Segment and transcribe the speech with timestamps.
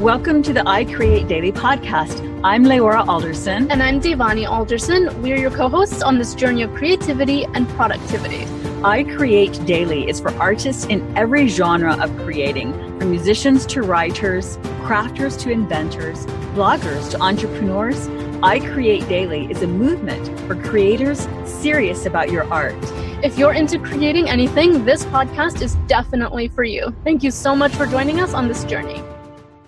[0.00, 2.22] Welcome to the I Create Daily podcast.
[2.42, 3.70] I'm Leora Alderson.
[3.70, 5.20] And I'm Devani Alderson.
[5.20, 8.46] We're your co hosts on this journey of creativity and productivity.
[8.82, 14.56] I Create Daily is for artists in every genre of creating, from musicians to writers,
[14.86, 18.08] crafters to inventors, bloggers to entrepreneurs.
[18.42, 22.74] I Create Daily is a movement for creators serious about your art.
[23.22, 26.96] If you're into creating anything, this podcast is definitely for you.
[27.04, 29.02] Thank you so much for joining us on this journey.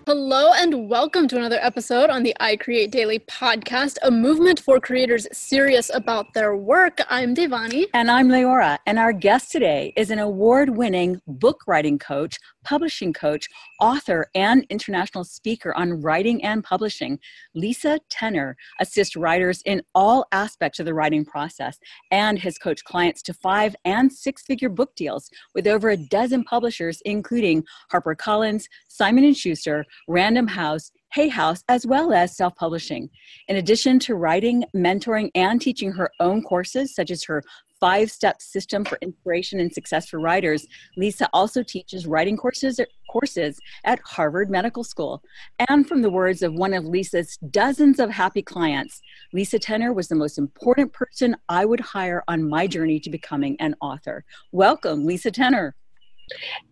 [0.04, 4.80] Hello, and welcome to another episode on the I Create Daily podcast, a movement for
[4.80, 6.98] creators serious about their work.
[7.08, 7.86] I'm Devani.
[7.94, 8.78] And I'm Leora.
[8.84, 13.48] And our guest today is an award winning book writing coach, publishing coach,
[13.80, 17.18] author, and international speaker on writing and publishing.
[17.54, 21.78] Lisa Tener assists writers in all aspects of the writing process
[22.10, 26.44] and has coached clients to five and six figure book deals with over a dozen
[26.44, 33.10] publishers, including HarperCollins, Simon & Schuster, Random House, Hay House, as well as self publishing.
[33.48, 37.42] In addition to writing, mentoring, and teaching her own courses, such as her
[37.82, 42.78] five step system for inspiration and success for writers, Lisa also teaches writing courses,
[43.10, 45.20] courses at Harvard Medical School.
[45.68, 50.06] And from the words of one of Lisa's dozens of happy clients, Lisa Tener was
[50.06, 54.24] the most important person I would hire on my journey to becoming an author.
[54.52, 55.74] Welcome, Lisa Tener.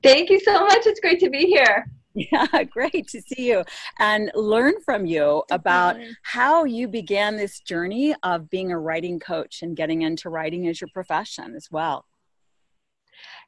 [0.05, 0.87] Thank you so much.
[0.87, 1.87] It's great to be here.
[2.15, 3.63] Yeah, great to see you
[3.99, 9.63] and learn from you about how you began this journey of being a writing coach
[9.63, 12.05] and getting into writing as your profession as well.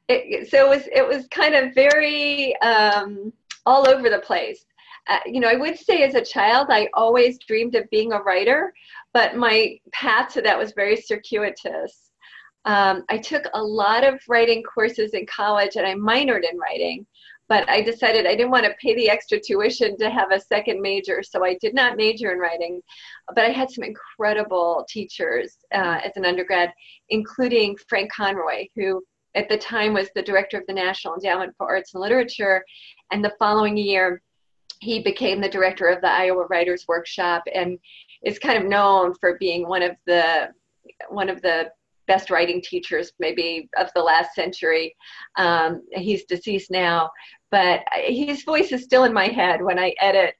[0.07, 3.33] It, so it was it was kind of very um,
[3.65, 4.65] all over the place.
[5.07, 8.21] Uh, you know, I would say as a child, I always dreamed of being a
[8.21, 8.73] writer,
[9.13, 12.11] but my path to that was very circuitous.
[12.65, 17.05] Um, I took a lot of writing courses in college and I minored in writing
[17.53, 20.81] but I decided I didn't want to pay the extra tuition to have a second
[20.81, 22.81] major, so I did not major in writing.
[23.27, 26.73] But I had some incredible teachers uh, as an undergrad,
[27.09, 29.03] including Frank Conroy, who
[29.35, 32.65] at the time was the director of the National Endowment for Arts and Literature,
[33.11, 34.23] and the following year
[34.79, 37.77] he became the director of the Iowa Writers Workshop and
[38.23, 40.49] is kind of known for being one of the
[41.09, 41.69] one of the
[42.07, 44.95] best writing teachers maybe of the last century.
[45.37, 47.09] Um, he's deceased now,
[47.53, 50.33] but his voice is still in my head when I edit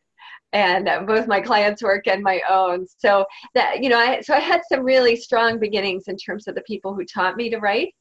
[0.51, 4.33] and uh, both my clients work and my own so that you know I, so
[4.33, 7.57] i had some really strong beginnings in terms of the people who taught me to
[7.57, 7.93] write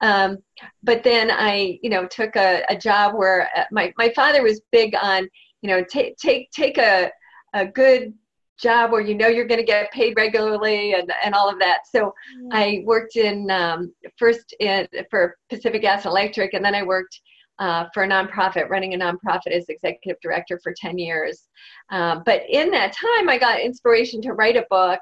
[0.00, 0.38] um,
[0.82, 4.60] but then i you know took a, a job where uh, my, my father was
[4.72, 5.28] big on
[5.62, 7.10] you know take take take a,
[7.54, 8.12] a good
[8.58, 11.80] job where you know you're going to get paid regularly and, and all of that.
[11.90, 12.48] So mm-hmm.
[12.52, 17.20] I worked in um, first in, for Pacific Gas and Electric, and then I worked
[17.58, 21.44] uh, for a nonprofit, running a nonprofit as executive director for 10 years.
[21.90, 25.00] Um, but in that time, I got inspiration to write a book,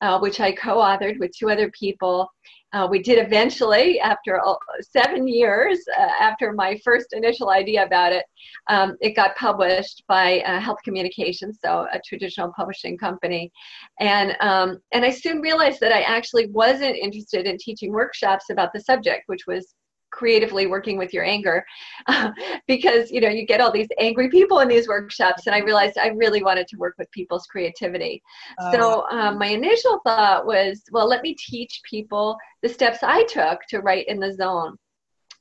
[0.00, 2.28] uh, which I co authored with two other people.
[2.72, 4.40] Uh, we did eventually, after
[4.80, 8.24] seven years uh, after my first initial idea about it,
[8.68, 13.52] um, it got published by uh, Health Communications, so a traditional publishing company.
[14.00, 18.72] And, um, and I soon realized that I actually wasn't interested in teaching workshops about
[18.72, 19.74] the subject, which was
[20.12, 21.64] creatively working with your anger
[22.68, 25.98] because you know you get all these angry people in these workshops and i realized
[25.98, 28.22] i really wanted to work with people's creativity.
[28.60, 33.24] Uh, so um, my initial thought was well let me teach people the steps i
[33.24, 34.76] took to write in the zone.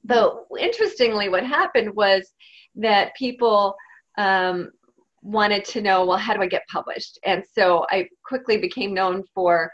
[0.04, 2.32] But interestingly what happened was
[2.76, 3.76] that people
[4.18, 4.72] um,
[5.22, 7.20] wanted to know well how do i get published?
[7.26, 9.70] And so i quickly became known for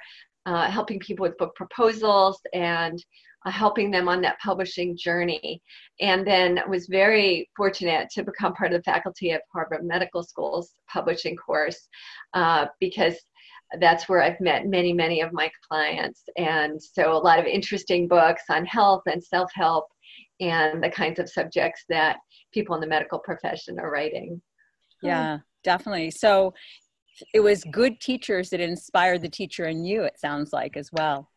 [0.47, 3.03] uh, helping people with book proposals and
[3.45, 5.61] helping them on that publishing journey.
[6.01, 10.73] And then was very fortunate to become part of the faculty of Harvard Medical School's
[10.91, 11.87] publishing course
[12.33, 13.15] uh, because
[13.79, 16.23] that's where I've met many, many of my clients.
[16.37, 19.85] And so a lot of interesting books on health and self help
[20.39, 22.17] and the kinds of subjects that
[22.53, 24.41] people in the medical profession are writing.
[25.01, 26.11] Yeah, definitely.
[26.11, 26.53] So
[27.33, 31.29] it was good teachers that inspired the teacher in you, it sounds like, as well.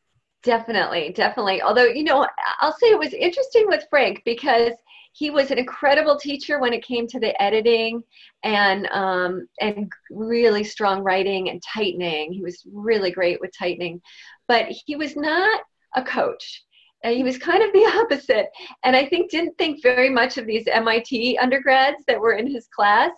[0.43, 1.61] Definitely, definitely.
[1.61, 2.27] Although, you know,
[2.61, 4.73] I'll say it was interesting with Frank because
[5.13, 8.03] he was an incredible teacher when it came to the editing
[8.43, 12.33] and um, and really strong writing and tightening.
[12.33, 14.01] He was really great with tightening,
[14.49, 15.61] but he was not
[15.95, 16.65] a coach.
[17.03, 18.47] And he was kind of the opposite,
[18.85, 22.69] and I think didn't think very much of these MIT undergrads that were in his
[22.75, 23.13] class.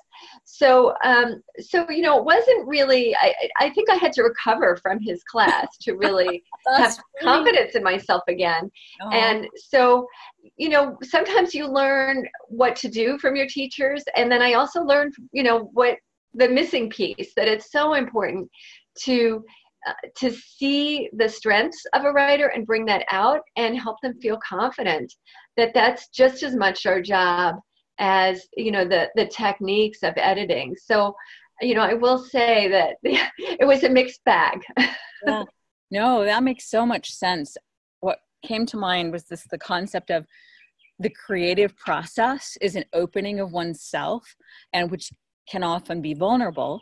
[0.45, 3.15] So, um, so you know, it wasn't really.
[3.17, 6.43] I, I think I had to recover from his class to really
[6.77, 8.71] have confidence in myself again.
[9.03, 9.11] Oh.
[9.11, 10.07] And so,
[10.57, 14.83] you know sometimes you learn what to do from your teachers and then i also
[14.83, 15.97] learned you know what
[16.35, 18.51] the missing piece that it's so important
[18.99, 19.45] to
[20.17, 24.39] to see the strengths of a writer and bring that out and help them feel
[24.47, 25.13] confident
[25.57, 27.57] that that's just as much our job
[27.99, 30.75] as you know the the techniques of editing.
[30.77, 31.15] So
[31.61, 34.61] you know i will say that it was a mixed bag.
[35.25, 35.45] Yeah.
[35.93, 37.57] no that makes so much sense.
[38.01, 40.27] What came to mind was this the concept of
[40.99, 44.35] the creative process is an opening of oneself
[44.73, 45.13] and which
[45.49, 46.81] can often be vulnerable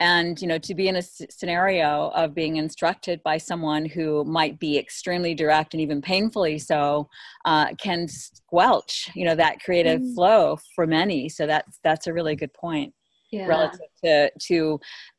[0.00, 4.58] and you know to be in a scenario of being instructed by someone who might
[4.58, 7.08] be extremely direct and even painfully so
[7.44, 10.14] uh, can squelch you know that creative mm.
[10.14, 12.92] flow for many so that's that's a really good point
[13.30, 13.46] yeah.
[13.46, 14.78] relative to to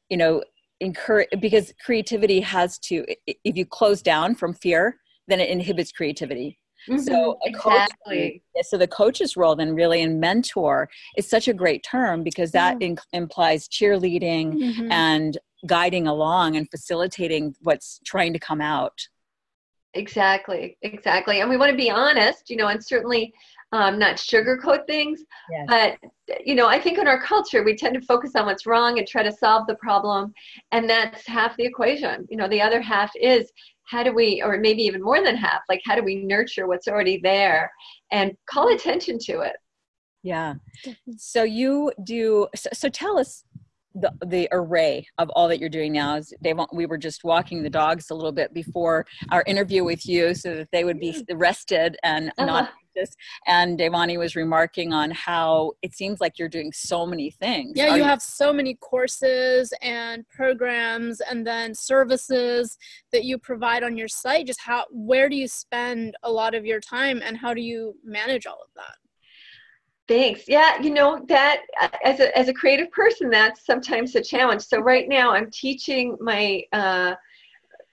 [0.09, 0.43] you know
[0.79, 4.97] encourage because creativity has to if you close down from fear
[5.27, 8.41] then it inhibits creativity Mm-hmm, so exactly.
[8.55, 12.51] Coach, so the coach's role then really in mentor is such a great term because
[12.51, 14.91] that in, implies cheerleading mm-hmm.
[14.91, 18.99] and guiding along and facilitating what's trying to come out.
[19.93, 21.41] Exactly, exactly.
[21.41, 23.33] And we want to be honest, you know, and certainly
[23.71, 25.23] um, not sugarcoat things.
[25.49, 25.65] Yes.
[25.67, 28.99] But, you know, I think in our culture, we tend to focus on what's wrong
[28.99, 30.33] and try to solve the problem.
[30.71, 32.27] And that's half the equation.
[32.29, 33.51] You know, the other half is
[33.87, 36.87] how do we or maybe even more than half like how do we nurture what's
[36.87, 37.71] already there
[38.11, 39.55] and call attention to it?
[40.23, 40.55] Yeah.
[41.17, 43.43] So you do so, so tell us
[43.95, 47.23] the, the array of all that you're doing now is they want we were just
[47.23, 50.99] walking the dogs a little bit before our interview with you so that they would
[50.99, 52.45] be rested and uh-huh.
[52.45, 52.71] not
[53.45, 57.73] and Devani was remarking on how it seems like you're doing so many things.
[57.75, 62.77] Yeah, you, you have so many courses and programs and then services
[63.11, 64.47] that you provide on your site.
[64.47, 67.95] Just how where do you spend a lot of your time and how do you
[68.03, 68.95] manage all of that?
[70.07, 70.47] Thanks.
[70.47, 71.63] Yeah, you know that
[72.03, 74.61] as a as a creative person, that's sometimes a challenge.
[74.61, 77.15] So right now, I'm teaching my uh,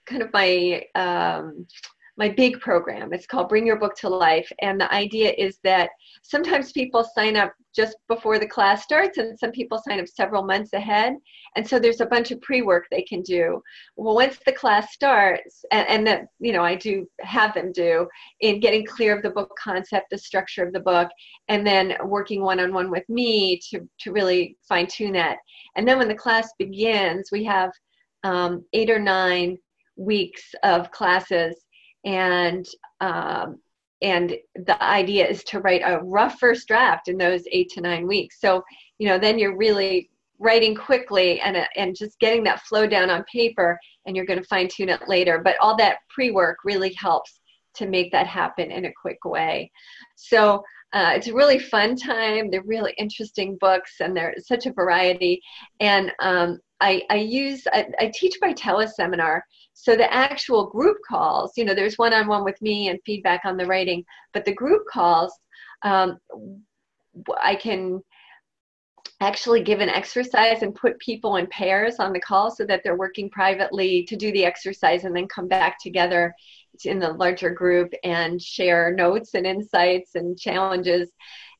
[0.07, 1.67] kind of my um,
[2.17, 3.13] my big program.
[3.13, 4.51] It's called Bring Your Book to Life.
[4.63, 5.91] And the idea is that
[6.23, 10.45] sometimes people sign up just before the class starts, and some people sign up several
[10.45, 11.15] months ahead.
[11.57, 13.61] And so there's a bunch of pre work they can do.
[13.97, 18.07] Well, once the class starts, and, and that, you know, I do have them do
[18.41, 21.09] in getting clear of the book concept, the structure of the book,
[21.49, 25.39] and then working one on one with me to, to really fine tune that.
[25.77, 27.73] And then when the class begins, we have
[28.23, 29.59] um, eight or nine
[29.97, 31.64] weeks of classes
[32.05, 32.67] and
[33.01, 33.59] um,
[34.03, 38.07] and the idea is to write a rough first draft in those eight to nine
[38.07, 38.41] weeks.
[38.41, 38.63] So
[38.99, 43.25] you know then you're really writing quickly and and just getting that flow down on
[43.33, 45.41] paper and you're going to fine tune it later.
[45.43, 47.41] But all that pre-work really helps
[47.75, 49.71] to make that happen in a quick way.
[50.17, 50.63] So
[50.93, 52.51] uh, it's a really fun time.
[52.51, 55.41] They're really interesting books and there's such a variety.
[55.81, 59.41] And um, I, I use I, I teach by teleseminar
[59.75, 63.67] so the actual group calls, you know, there's one-on-one with me and feedback on the
[63.67, 65.37] writing, but the group calls,
[65.83, 66.19] um,
[67.43, 68.01] I can
[69.21, 72.97] actually give an exercise and put people in pairs on the call so that they're
[72.97, 76.35] working privately to do the exercise and then come back together
[76.85, 81.11] in the larger group and share notes and insights and challenges.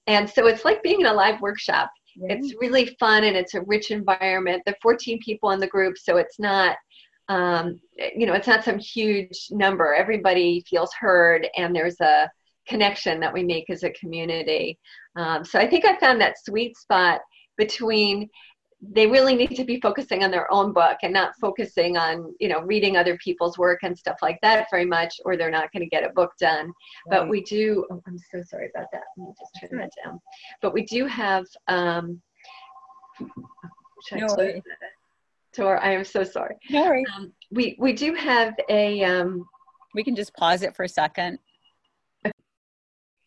[0.07, 1.91] And so it's like being in a live workshop.
[2.17, 4.63] It's really fun and it's a rich environment.
[4.67, 6.77] The 14 people in the group, so it's not
[7.29, 7.81] um,
[8.15, 9.95] you know, it's not some huge number.
[9.95, 12.31] Everybody feels heard, and there's a
[12.67, 14.79] connection that we make as a community.
[15.17, 17.21] Um, so I think I found that sweet spot
[17.57, 18.29] between
[18.93, 22.49] they really need to be focusing on their own book and not focusing on you
[22.49, 25.83] know reading other people's work and stuff like that very much or they're not going
[25.83, 26.73] to get a book done right.
[27.09, 30.21] but we do oh, i'm so sorry about that let me just turn that down
[30.61, 32.21] but we do have um
[34.13, 34.27] no,
[35.55, 36.57] Tor, I am so sorry.
[36.71, 36.85] No
[37.17, 39.03] Um, we we do have a.
[39.05, 39.47] Um,
[39.95, 41.39] we can just pause it for a second.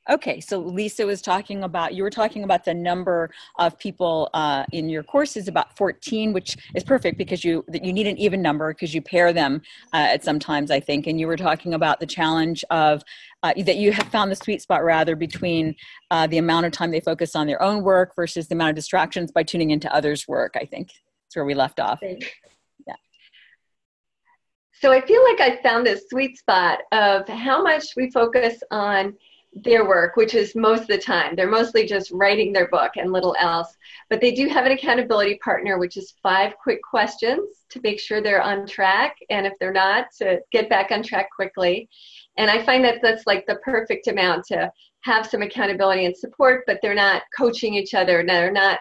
[0.10, 3.30] Okay, so Lisa was talking about, you were talking about the number
[3.60, 8.08] of people uh, in your courses, about 14, which is perfect because you you need
[8.08, 9.62] an even number because you pair them
[9.94, 11.08] uh, at sometimes, I think.
[11.08, 13.04] And you were talking about the challenge of
[13.44, 15.76] uh, that you have found the sweet spot rather between
[16.10, 18.76] uh, the amount of time they focus on their own work versus the amount of
[18.76, 20.92] distractions by tuning into others' work, I think.
[21.28, 22.00] That's where we left off.
[22.02, 22.96] Yeah.
[24.74, 29.16] So I feel like I found this sweet spot of how much we focus on
[29.54, 31.36] their work, which is most of the time.
[31.36, 33.76] They're mostly just writing their book and little else.
[34.10, 38.22] But they do have an accountability partner, which is five quick questions to make sure
[38.22, 39.18] they're on track.
[39.30, 41.90] And if they're not, to get back on track quickly.
[42.38, 46.64] And I find that that's like the perfect amount to have some accountability and support,
[46.68, 48.24] but they're not coaching each other.
[48.26, 48.80] They're not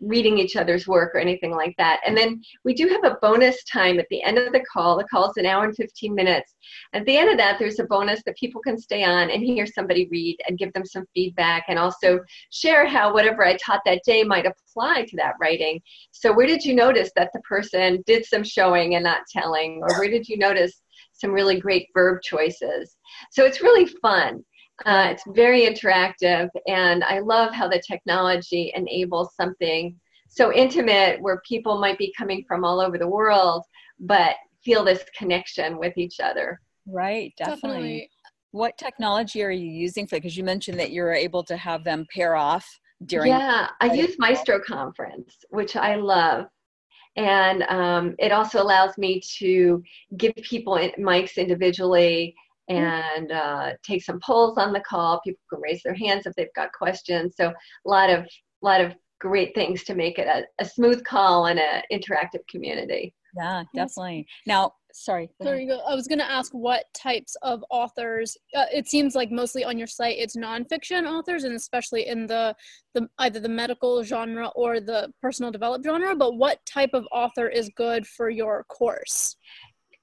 [0.00, 2.00] reading each other's work or anything like that.
[2.06, 4.96] And then we do have a bonus time at the end of the call.
[4.96, 6.54] The call is an hour and 15 minutes.
[6.92, 9.66] At the end of that, there's a bonus that people can stay on and hear
[9.66, 14.02] somebody read and give them some feedback and also share how whatever I taught that
[14.04, 15.80] day might apply to that writing.
[16.12, 19.80] So, where did you notice that the person did some showing and not telling?
[19.82, 22.96] Or where did you notice some really great verb choices?
[23.30, 24.44] So, it's really fun.
[24.86, 31.42] Uh, it's very interactive, and I love how the technology enables something so intimate where
[31.46, 33.64] people might be coming from all over the world,
[33.98, 36.60] but feel this connection with each other.
[36.86, 37.60] Right, definitely.
[37.60, 38.10] definitely.
[38.52, 40.16] What technology are you using for?
[40.16, 42.66] Because you mentioned that you're able to have them pair off
[43.04, 43.32] during.
[43.32, 46.46] Yeah, I use Maestro Conference, which I love
[47.16, 49.82] and um, it also allows me to
[50.16, 52.34] give people mics individually
[52.70, 55.20] and uh, take some polls on the call.
[55.22, 57.34] People can raise their hands if they've got questions.
[57.36, 58.26] So a lot of
[58.62, 63.12] lot of great things to make it a, a smooth call and an interactive community.
[63.36, 64.26] Yeah, definitely.
[64.46, 65.30] Now, sorry.
[65.38, 65.80] There you go.
[65.88, 68.36] I was going to ask what types of authors.
[68.56, 72.54] Uh, it seems like mostly on your site it's nonfiction authors, and especially in the
[72.94, 76.14] the either the medical genre or the personal development genre.
[76.16, 79.36] But what type of author is good for your course?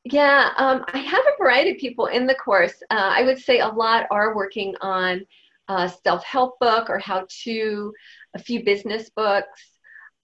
[0.10, 2.82] Yeah, um, I have a variety of people in the course.
[2.90, 5.26] Uh, I would say a lot are working on
[5.68, 7.94] a self-help book or how to,
[8.34, 9.62] a few business books.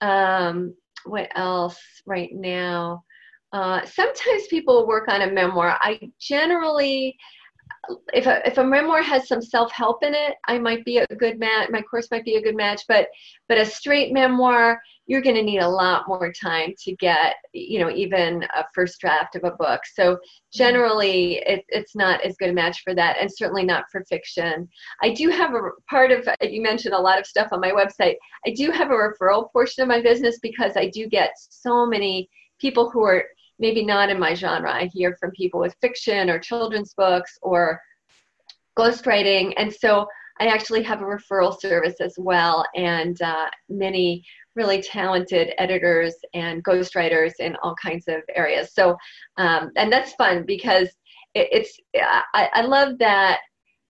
[0.00, 0.74] Um,
[1.04, 3.04] what else right now?
[3.52, 5.76] Uh, sometimes people work on a memoir.
[5.80, 7.16] I generally
[8.12, 11.38] if a, if a memoir has some self-help in it i might be a good
[11.38, 13.08] match my course might be a good match but
[13.48, 17.78] but a straight memoir you're going to need a lot more time to get you
[17.78, 19.80] know even a first draft of a book.
[19.94, 20.18] So mm-hmm.
[20.52, 24.68] generally it, it's not as good a match for that and certainly not for fiction.
[25.02, 28.16] I do have a part of you mentioned a lot of stuff on my website.
[28.46, 32.28] I do have a referral portion of my business because i do get so many
[32.60, 33.24] people who are
[33.58, 34.72] maybe not in my genre.
[34.72, 37.80] I hear from people with fiction or children's books or
[38.78, 39.54] ghostwriting.
[39.56, 40.06] And so
[40.40, 44.24] I actually have a referral service as well, and uh, many
[44.56, 48.72] really talented editors and ghostwriters in all kinds of areas.
[48.72, 48.96] So,
[49.36, 50.88] um, and that's fun because
[51.34, 51.78] it, it's,
[52.34, 53.40] I, I, love that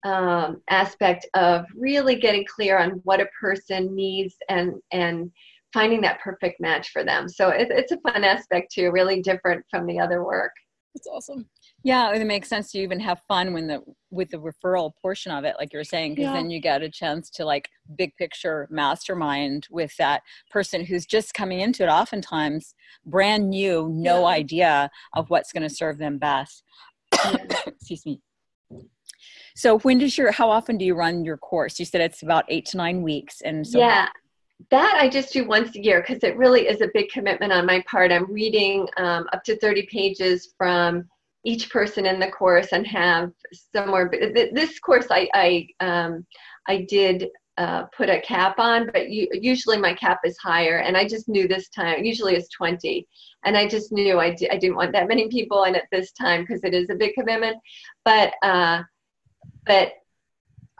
[0.04, 5.30] um, aspect of really getting clear on what a person needs and, and
[5.72, 7.28] finding that perfect match for them.
[7.28, 10.52] So it, it's a fun aspect too, really different from the other work.
[10.94, 11.48] That's awesome.
[11.84, 15.44] Yeah, it makes sense to even have fun when the with the referral portion of
[15.44, 16.32] it, like you're saying, because yeah.
[16.32, 21.34] then you get a chance to like big picture mastermind with that person who's just
[21.34, 22.74] coming into it, oftentimes
[23.06, 24.34] brand new, no yeah.
[24.34, 26.64] idea of what's going to serve them best.
[27.66, 28.20] Excuse me.
[29.54, 31.78] So when does your how often do you run your course?
[31.78, 34.08] You said it's about eight to nine weeks, and so yeah
[34.70, 37.66] that I just do once a year because it really is a big commitment on
[37.66, 38.12] my part.
[38.12, 41.08] I'm reading um, up to 30 pages from
[41.44, 43.30] each person in the course and have
[43.74, 44.10] somewhere.
[44.52, 46.26] This course I I, um,
[46.66, 50.78] I did uh, put a cap on, but you, usually my cap is higher.
[50.78, 53.06] And I just knew this time, usually it's 20.
[53.44, 56.42] And I just knew I, I didn't want that many people in at this time
[56.42, 57.56] because it is a big commitment.
[58.04, 58.82] But, uh,
[59.66, 59.92] but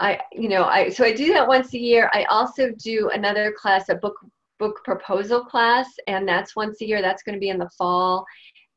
[0.00, 2.10] I, you know, I so I do that once a year.
[2.12, 4.16] I also do another class, a book
[4.58, 7.02] book proposal class, and that's once a year.
[7.02, 8.24] That's going to be in the fall,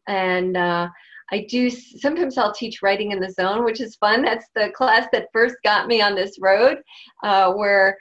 [0.08, 0.90] and uh,
[1.32, 4.24] I do sometimes I'll teach writing in the zone, which is fun.
[4.24, 6.80] That's the class that first got me on this road,
[7.24, 7.98] uh, where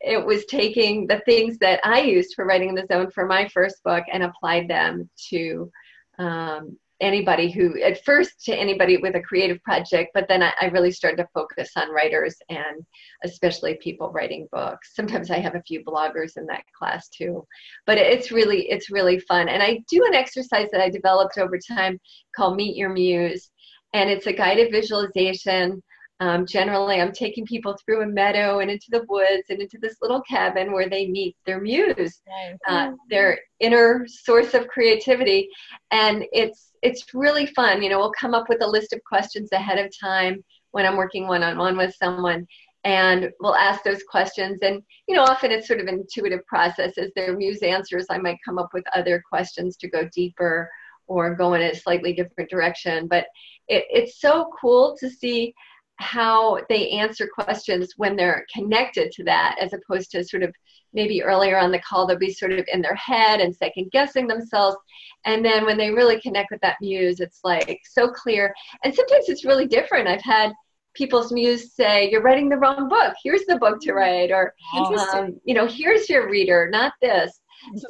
[0.00, 3.48] it was taking the things that I used for writing in the zone for my
[3.48, 5.70] first book and applied them to
[6.18, 10.66] um, anybody who at first to anybody with a creative project but then I, I,
[10.66, 12.84] really started to focus on writers and
[13.24, 14.94] especially people writing books.
[14.94, 17.46] Sometimes i have a few bloggers in that class too.
[17.86, 19.48] But it's really it's really fun.
[19.48, 21.98] And i do an exercise that i developed over time
[22.36, 23.50] called meet your muse
[23.92, 25.82] and it's a guided visualization
[26.20, 29.96] um, generally, I'm taking people through a meadow and into the woods and into this
[30.02, 32.20] little cabin where they meet their muse,
[32.68, 35.48] uh, their inner source of creativity,
[35.90, 37.82] and it's it's really fun.
[37.82, 40.98] You know, we'll come up with a list of questions ahead of time when I'm
[40.98, 42.46] working one on one with someone,
[42.84, 44.58] and we'll ask those questions.
[44.60, 46.98] And you know, often it's sort of an intuitive process.
[46.98, 50.70] As their muse answers, I might come up with other questions to go deeper
[51.06, 53.08] or go in a slightly different direction.
[53.08, 53.26] But
[53.68, 55.54] it, it's so cool to see
[56.00, 60.54] how they answer questions when they're connected to that as opposed to sort of
[60.92, 64.26] maybe earlier on the call they'll be sort of in their head and second guessing
[64.26, 64.76] themselves.
[65.24, 68.54] And then when they really connect with that muse it's like so clear.
[68.82, 70.08] And sometimes it's really different.
[70.08, 70.52] I've had
[70.94, 73.14] people's muse say, "You're writing the wrong book.
[73.22, 77.40] Here's the book to write," or um, you know, "Here's your reader, not this."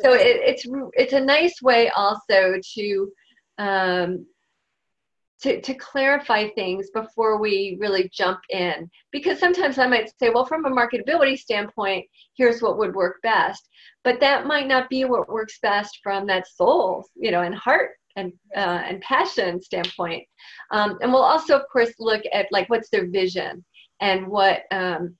[0.02, 3.12] So it, it's it's a nice way also to
[3.58, 4.26] um,
[5.42, 8.90] to, to clarify things before we really jump in.
[9.10, 12.06] Because sometimes I might say, well, from a marketability standpoint,
[12.36, 13.68] here's what would work best.
[14.04, 17.92] But that might not be what works best from that soul, you know, and heart
[18.16, 20.26] and uh, and passion standpoint.
[20.72, 23.64] Um, and we'll also, of course, look at like what's their vision
[24.00, 25.16] and what um,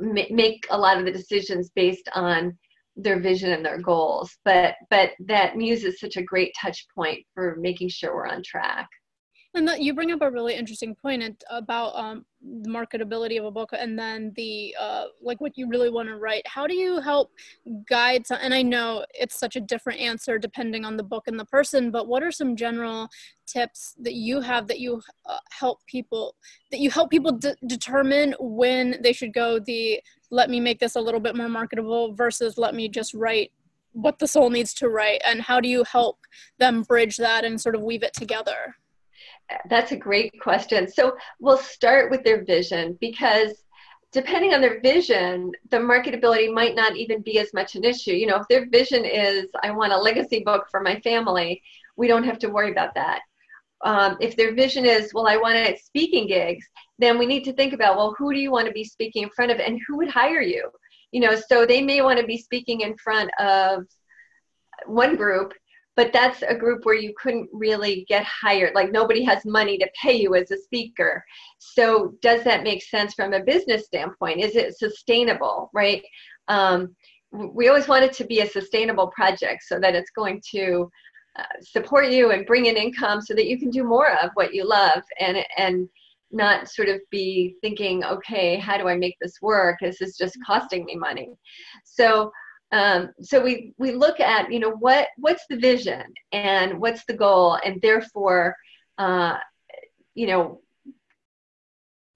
[0.00, 2.56] ma- make a lot of the decisions based on
[2.96, 4.36] their vision and their goals.
[4.44, 8.42] But but that muse is such a great touch point for making sure we're on
[8.42, 8.88] track.
[9.56, 13.50] And that you bring up a really interesting point about um, the marketability of a
[13.50, 16.46] book, and then the uh, like what you really want to write.
[16.46, 17.32] How do you help
[17.88, 18.26] guide?
[18.26, 21.46] Some, and I know it's such a different answer depending on the book and the
[21.46, 23.08] person, but what are some general
[23.46, 26.34] tips that you have that you uh, help people
[26.70, 30.96] that you help people de- determine when they should go the let me make this
[30.96, 33.52] a little bit more marketable versus let me just write
[33.92, 36.18] what the soul needs to write, and how do you help
[36.58, 38.76] them bridge that and sort of weave it together?
[39.68, 40.88] That's a great question.
[40.88, 43.52] So we'll start with their vision because
[44.12, 48.12] depending on their vision, the marketability might not even be as much an issue.
[48.12, 51.62] You know, if their vision is, I want a legacy book for my family,
[51.96, 53.20] we don't have to worry about that.
[53.84, 56.66] Um, if their vision is, well, I want it speaking gigs,
[56.98, 59.30] then we need to think about, well, who do you want to be speaking in
[59.30, 60.70] front of and who would hire you?
[61.12, 63.84] You know, so they may want to be speaking in front of
[64.86, 65.52] one group
[65.96, 68.74] but that's a group where you couldn't really get hired.
[68.74, 71.24] Like nobody has money to pay you as a speaker.
[71.58, 74.40] So does that make sense from a business standpoint?
[74.40, 76.02] Is it sustainable right?
[76.48, 76.94] Um,
[77.32, 80.88] we always want it to be a sustainable project so that it's going to
[81.38, 84.54] uh, support you and bring in income so that you can do more of what
[84.54, 85.88] you love and and
[86.32, 89.76] not sort of be thinking okay how do i make this work?
[89.80, 91.30] This is just costing me money.
[91.84, 92.30] So
[92.72, 96.02] um, so we we look at you know what what's the vision
[96.32, 97.58] and what's the goal?
[97.64, 98.56] And therefore
[98.98, 99.36] uh,
[100.14, 100.60] you know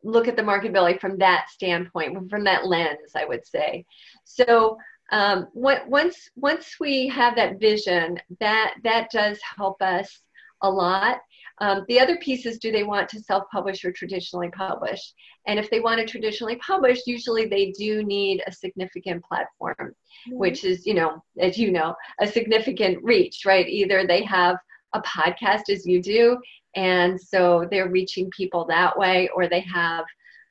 [0.02, 3.84] look at the marketability from that standpoint from that lens i would say.
[4.24, 4.78] So
[5.12, 10.20] um, what, once once we have that vision that that does help us
[10.62, 11.18] a lot
[11.60, 15.12] um, the other piece is do they want to self publish or traditionally publish?
[15.46, 20.38] And if they want to traditionally publish, usually they do need a significant platform, mm-hmm.
[20.38, 23.68] which is, you know, as you know, a significant reach, right?
[23.68, 24.56] Either they have
[24.94, 26.38] a podcast as you do,
[26.76, 30.04] and so they're reaching people that way, or they have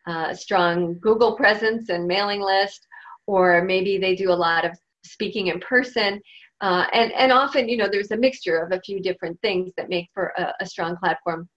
[0.07, 2.85] a strong Google presence and mailing list,
[3.25, 6.21] or maybe they do a lot of speaking in person
[6.61, 9.89] uh, and, and often, you know, there's a mixture of a few different things that
[9.89, 11.47] make for a, a strong platform.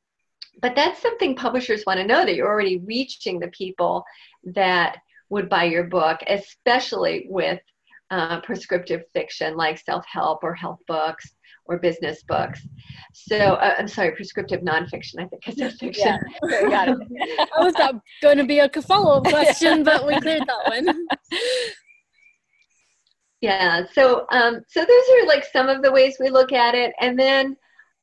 [0.60, 4.04] But that's something publishers want to know that you're already reaching the people
[4.44, 4.98] that
[5.30, 7.58] would buy your book, especially with
[8.10, 11.34] uh, prescriptive fiction like self help or health books
[11.64, 12.60] or business books.
[13.14, 15.18] So uh, I'm sorry, prescriptive nonfiction.
[15.18, 16.18] I think I said fiction.
[16.52, 17.48] Yeah, okay, got it.
[17.56, 17.74] I was
[18.20, 21.06] going to be a follow up question, but we cleared that one.
[23.42, 26.94] yeah so um, so those are like some of the ways we look at it
[27.00, 27.54] and then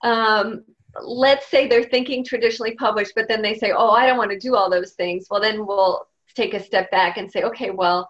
[0.03, 0.63] um,
[1.01, 4.37] let's say they're thinking traditionally published but then they say oh i don't want to
[4.37, 5.25] do all those things.
[5.31, 8.07] Well then we'll take a step back and say okay well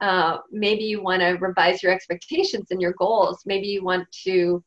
[0.00, 3.42] uh, maybe you want to revise your expectations and your goals.
[3.44, 4.64] Maybe you want to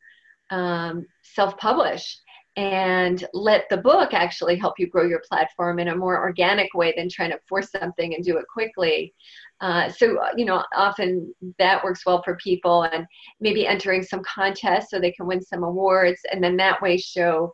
[0.51, 2.19] um, self-publish
[2.55, 6.93] and let the book actually help you grow your platform in a more organic way
[6.95, 9.13] than trying to force something and do it quickly
[9.63, 13.05] uh, so, uh, you know, often that works well for people and
[13.39, 17.49] maybe entering some contests so they can win some awards and then that way show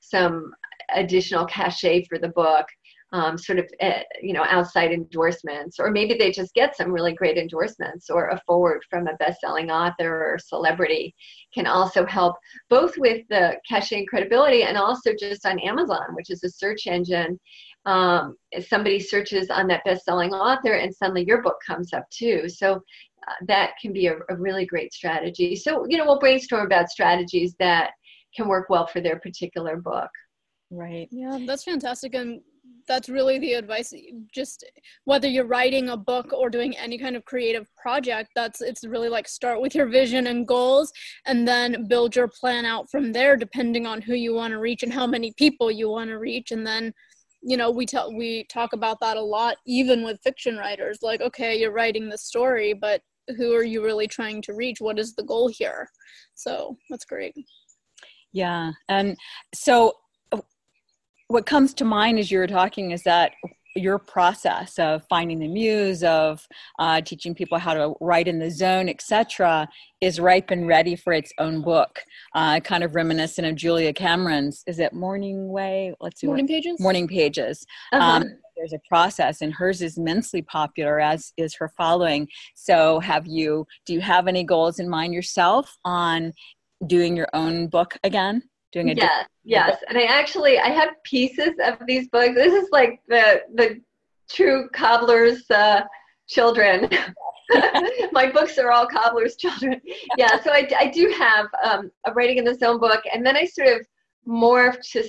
[0.00, 0.52] some
[0.92, 2.66] additional cachet for the book.
[3.14, 7.12] Um, sort of, uh, you know, outside endorsements, or maybe they just get some really
[7.12, 11.14] great endorsements, or a forward from a best-selling author or celebrity
[11.52, 12.36] can also help
[12.70, 17.38] both with the cachet credibility, and also just on Amazon, which is a search engine.
[17.84, 22.48] Um, somebody searches on that best-selling author and suddenly your book comes up too.
[22.48, 22.80] So
[23.26, 25.56] uh, that can be a, a, really great strategy.
[25.56, 27.90] So you know we'll brainstorm about strategies that
[28.36, 30.10] can work well for their particular book.
[30.70, 31.08] Right.
[31.10, 32.14] Yeah that's fantastic.
[32.14, 32.40] And
[32.86, 33.92] that's really the advice
[34.34, 34.64] just
[35.04, 39.08] whether you're writing a book or doing any kind of creative project that's it's really
[39.08, 40.92] like start with your vision and goals
[41.26, 44.82] and then build your plan out from there depending on who you want to reach
[44.82, 46.50] and how many people you want to reach.
[46.50, 46.92] And then
[47.42, 51.20] you know we tell we talk about that a lot even with fiction writers like
[51.20, 53.02] okay you're writing the story but
[53.36, 54.80] who are you really trying to reach?
[54.80, 55.88] What is the goal here?
[56.34, 57.34] So that's great.
[58.32, 59.16] Yeah and
[59.54, 59.92] so
[61.32, 63.32] what comes to mind as you're talking is that
[63.74, 66.46] your process of finding the muse of
[66.78, 69.66] uh, teaching people how to write in the zone etc
[70.02, 72.00] is ripe and ready for its own book.
[72.34, 75.94] Uh, kind of reminiscent of julia cameron's is it morning way?
[76.00, 76.78] Let's see morning what, pages?
[76.80, 77.64] Morning pages.
[77.94, 78.04] Uh-huh.
[78.04, 78.24] um,
[78.58, 82.28] there's a process and hers is immensely popular as is her following.
[82.54, 86.34] So have you do you have any goals in mind yourself on
[86.86, 88.42] doing your own book again
[88.72, 89.82] doing a yes yes.
[89.88, 92.34] And i actually i have pieces of these books.
[92.34, 93.80] This is like the the
[94.30, 95.82] true cobbler's uh,
[96.28, 96.88] children.
[98.12, 99.80] My books are all cobbler's children.
[100.16, 103.02] Yeah so i, I do have um, a writing in the zone book.
[103.12, 103.86] And then i sort of
[104.26, 105.08] morphed to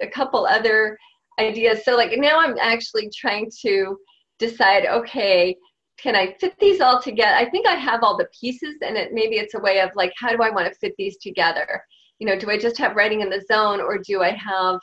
[0.00, 0.96] a couple other
[1.38, 1.84] ideas.
[1.84, 3.98] So like now i'm actually trying to
[4.38, 5.56] decide okay
[6.02, 7.36] can I fit these all together?
[7.36, 10.12] I think I have all the pieces, and it maybe it's a way of like,
[10.16, 11.84] how do I want to fit these together?
[12.20, 14.78] You know, do I just have writing in the zone or do I have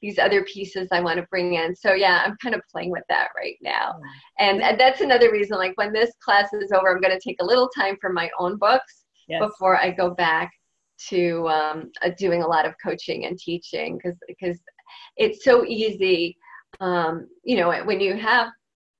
[0.00, 1.74] these other pieces I want to bring in?
[1.74, 3.94] So yeah, I'm kind of playing with that right now.
[4.38, 7.40] And, and that's another reason, like when this class is over, I'm going to take
[7.40, 9.40] a little time for my own books yes.
[9.40, 10.52] before I go back
[11.08, 14.58] to um, uh, doing a lot of coaching and teaching because because
[15.16, 16.36] it's so easy
[16.80, 18.48] um, you know when you have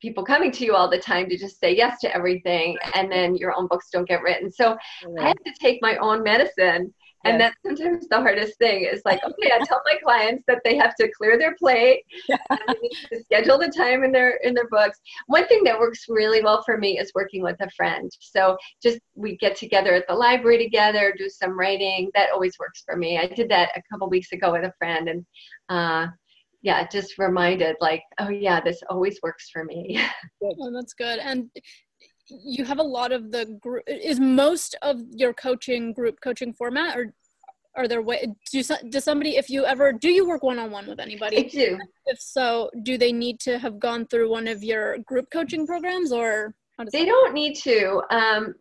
[0.00, 3.36] people coming to you all the time to just say yes to everything and then
[3.36, 4.76] your own books don't get written so
[5.20, 6.92] i have to take my own medicine
[7.24, 10.76] and that's sometimes the hardest thing is like, okay, I tell my clients that they
[10.76, 14.98] have to clear their plate, to schedule the time in their in their books.
[15.26, 18.10] One thing that works really well for me is working with a friend.
[18.20, 22.10] So just we get together at the library together, do some writing.
[22.14, 23.18] That always works for me.
[23.18, 25.26] I did that a couple weeks ago with a friend, and
[25.68, 26.08] uh,
[26.62, 30.00] yeah, just reminded like, oh yeah, this always works for me.
[30.44, 31.18] oh, that's good.
[31.18, 31.50] And
[32.44, 36.96] you have a lot of the group is most of your coaching group coaching format
[36.96, 37.12] or
[37.74, 41.38] are there way do, does somebody if you ever do you work one-on-one with anybody?
[41.38, 41.78] I do.
[42.06, 46.12] If so do they need to have gone through one of your group coaching programs
[46.12, 46.54] or
[46.90, 48.54] they don't need to um,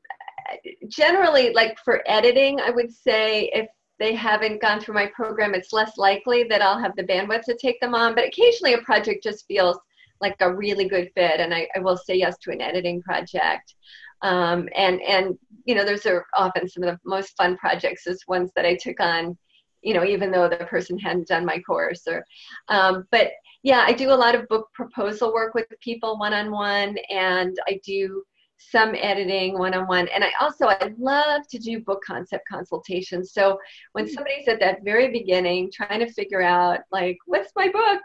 [0.87, 3.67] generally like for editing i would say if
[3.99, 7.55] they haven't gone through my program it's less likely that i'll have the bandwidth to
[7.55, 9.77] take them on but occasionally a project just feels
[10.21, 13.75] like a really good fit and I, I will say yes to an editing project.
[14.21, 18.23] Um, and and you know those are often some of the most fun projects is
[18.27, 19.35] ones that i took on
[19.81, 22.23] you know even though the person hadn't done my course or
[22.67, 23.31] um, but
[23.63, 28.23] yeah i do a lot of book proposal work with people one-on-one and i do
[28.69, 30.07] some editing one-on-one.
[30.09, 33.33] And i also i love to do book concept consultations.
[33.33, 33.57] So
[33.93, 34.13] when hmm.
[34.13, 38.01] somebody's at that very beginning trying to figure out like what's my book?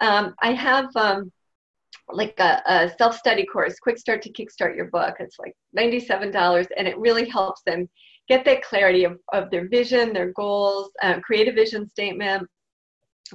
[0.00, 1.32] Um, i have um,
[2.12, 5.16] like a, a self-study course quick start to kickstart your book.
[5.20, 7.88] It's like $97 and it really helps them
[8.28, 12.46] get that clarity of, of their vision their goals uh, create a vision statement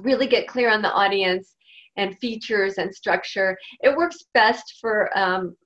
[0.00, 1.54] really get clear on the audience
[1.96, 3.56] and features and structure.
[3.80, 5.56] It works best for um,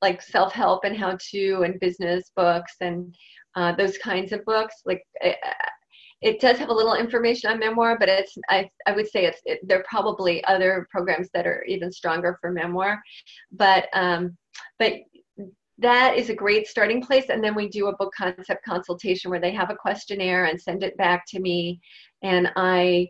[0.00, 3.14] like self-help and how to and business books and
[3.56, 4.76] uh, those kinds of books.
[4.86, 5.32] Like uh,
[6.20, 9.40] it does have a little information on memoir, but it's I, I would say it's
[9.44, 13.00] it, there are probably other programs that are even stronger for memoir,
[13.52, 14.36] but um,
[14.78, 14.94] but
[15.78, 17.26] that is a great starting place.
[17.28, 20.82] And then we do a book concept consultation where they have a questionnaire and send
[20.82, 21.80] it back to me,
[22.22, 23.08] and I.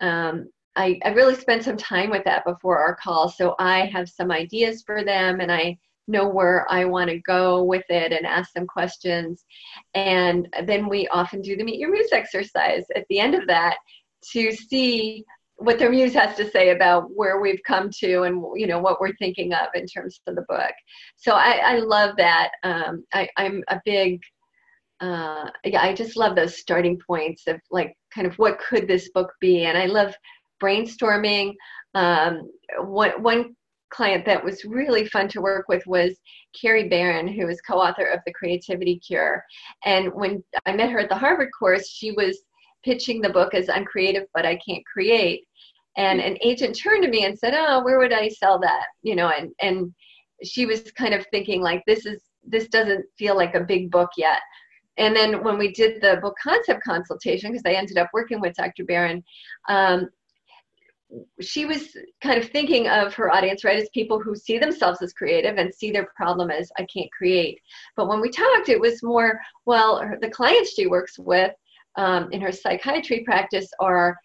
[0.00, 4.10] Um, I, I really spent some time with that before our call, so I have
[4.10, 8.26] some ideas for them, and I know where I want to go with it and
[8.26, 9.44] ask them questions.
[9.94, 13.76] And then we often do the Meet Your Muse exercise at the end of that
[14.32, 15.24] to see
[15.58, 19.00] what their muse has to say about where we've come to and you know what
[19.00, 20.72] we're thinking of in terms of the book.
[21.16, 22.50] So I, I love that.
[22.62, 24.20] Um, I, I'm a big
[25.00, 29.10] uh, yeah, I just love those starting points of like kind of what could this
[29.10, 30.14] book be, and I love
[30.62, 31.54] brainstorming.
[31.94, 33.56] Um, one one
[33.90, 36.18] client that was really fun to work with was
[36.60, 39.44] Carrie Barron, who is co-author of The Creativity Cure.
[39.84, 42.38] And when I met her at the Harvard course, she was
[42.84, 45.44] pitching the book as I'm creative, but I can't create.
[45.96, 49.16] And an agent turned to me and said, "Oh, where would I sell that?" You
[49.16, 49.94] know, and and
[50.44, 54.10] she was kind of thinking like, "This is this doesn't feel like a big book
[54.16, 54.40] yet."
[54.98, 58.54] And then when we did the book concept consultation, because I ended up working with
[58.56, 58.84] Dr.
[58.84, 59.22] Barron,
[59.68, 60.08] um,
[61.40, 65.12] she was kind of thinking of her audience, right, as people who see themselves as
[65.12, 67.60] creative and see their problem as I can't create.
[67.96, 71.52] But when we talked, it was more, well, the clients she works with
[71.96, 74.16] um, in her psychiatry practice are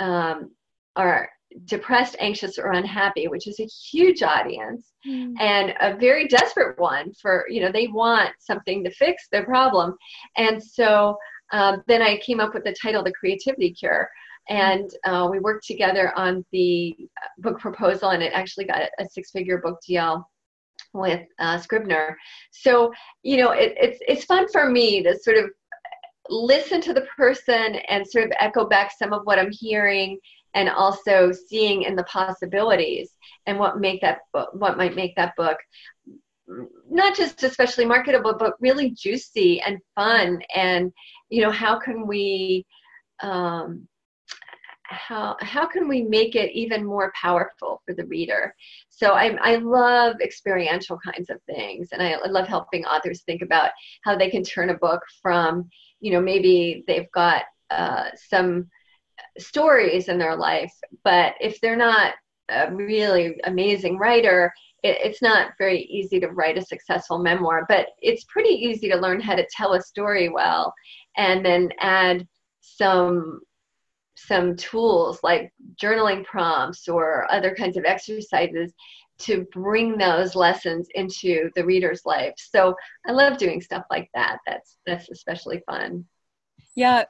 [0.00, 0.50] um,
[0.96, 1.28] are
[1.64, 5.32] depressed, anxious, or unhappy, which is a huge audience mm.
[5.40, 9.94] and a very desperate one for you know they want something to fix their problem,
[10.36, 11.16] and so
[11.52, 14.08] um, then I came up with the title, The Creativity Cure
[14.48, 16.96] and uh, we worked together on the
[17.38, 20.28] book proposal, and it actually got a six-figure book deal
[20.92, 22.16] with uh, Scribner.
[22.50, 25.50] So you know, it, it's it's fun for me to sort of
[26.30, 30.18] listen to the person and sort of echo back some of what I'm hearing
[30.54, 33.10] and also seeing in the possibilities
[33.46, 35.58] and what make that what might make that book
[36.90, 40.92] not just especially marketable but really juicy and fun and
[41.28, 42.64] you know how can we
[43.22, 43.86] um,
[44.88, 48.54] how how can we make it even more powerful for the reader?
[48.88, 53.70] So i i love experiential kinds of things and I, love helping authors think about
[54.02, 55.68] how they can turn a book from
[56.00, 58.68] you know maybe they've got uh, some
[59.38, 60.72] stories in their life
[61.04, 62.14] but if they're not
[62.50, 67.88] a really amazing writer it, it's not very easy to write a successful memoir but
[68.00, 70.72] it's pretty easy to learn how to tell a story well
[71.16, 72.26] and then add
[72.60, 73.40] some
[74.26, 78.72] some tools like journaling prompts or other kinds of exercises
[79.18, 82.34] to bring those lessons into the reader's life.
[82.36, 82.74] So
[83.06, 84.38] I love doing stuff like that.
[84.46, 86.04] That's that's especially fun.
[86.76, 87.04] Yeah,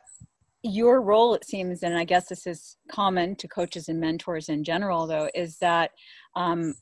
[0.62, 4.64] your role it seems, and I guess this is common to coaches and mentors in
[4.64, 5.92] general, though, is that
[6.34, 6.74] um,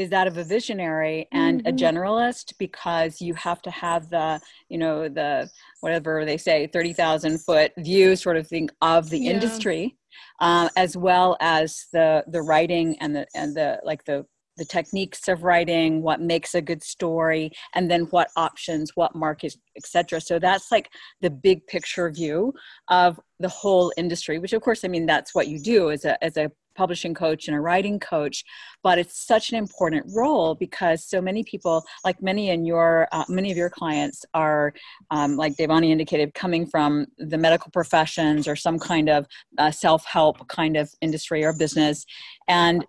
[0.00, 1.68] is that of a visionary and mm-hmm.
[1.68, 5.48] a generalist because you have to have the you know the
[5.80, 9.32] whatever they say 30,000 foot view sort of thing of the yeah.
[9.32, 9.96] industry
[10.40, 14.24] uh, as well as the the writing and the and the like the
[14.56, 19.56] the techniques of writing what makes a good story and then what options what markets
[19.76, 20.88] etc so that's like
[21.20, 22.52] the big picture view
[22.88, 26.22] of the whole industry which of course i mean that's what you do as a
[26.24, 28.44] as a publishing coach and a writing coach
[28.82, 33.24] but it's such an important role because so many people like many in your uh,
[33.28, 34.72] many of your clients are
[35.10, 39.26] um, like devani indicated coming from the medical professions or some kind of
[39.58, 42.04] uh, self-help kind of industry or business
[42.48, 42.84] and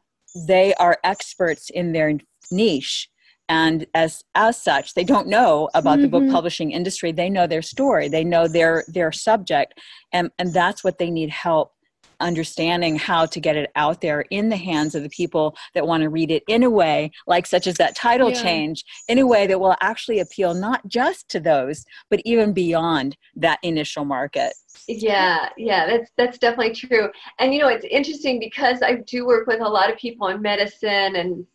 [0.48, 2.14] they are experts in their
[2.52, 3.10] niche
[3.50, 6.04] and as as such they don't know about mm-hmm.
[6.04, 6.32] the book mm-hmm.
[6.32, 9.80] publishing industry they know their story they know their their subject
[10.14, 11.74] and and that's what they need help
[12.22, 16.04] understanding how to get it out there in the hands of the people that want
[16.04, 18.42] to read it in a way like such as that title yeah.
[18.42, 23.18] change in a way that will actually appeal not just to those but even beyond
[23.36, 24.54] that initial market
[24.88, 29.48] yeah yeah that's that's definitely true and you know it's interesting because i do work
[29.48, 31.46] with a lot of people in medicine and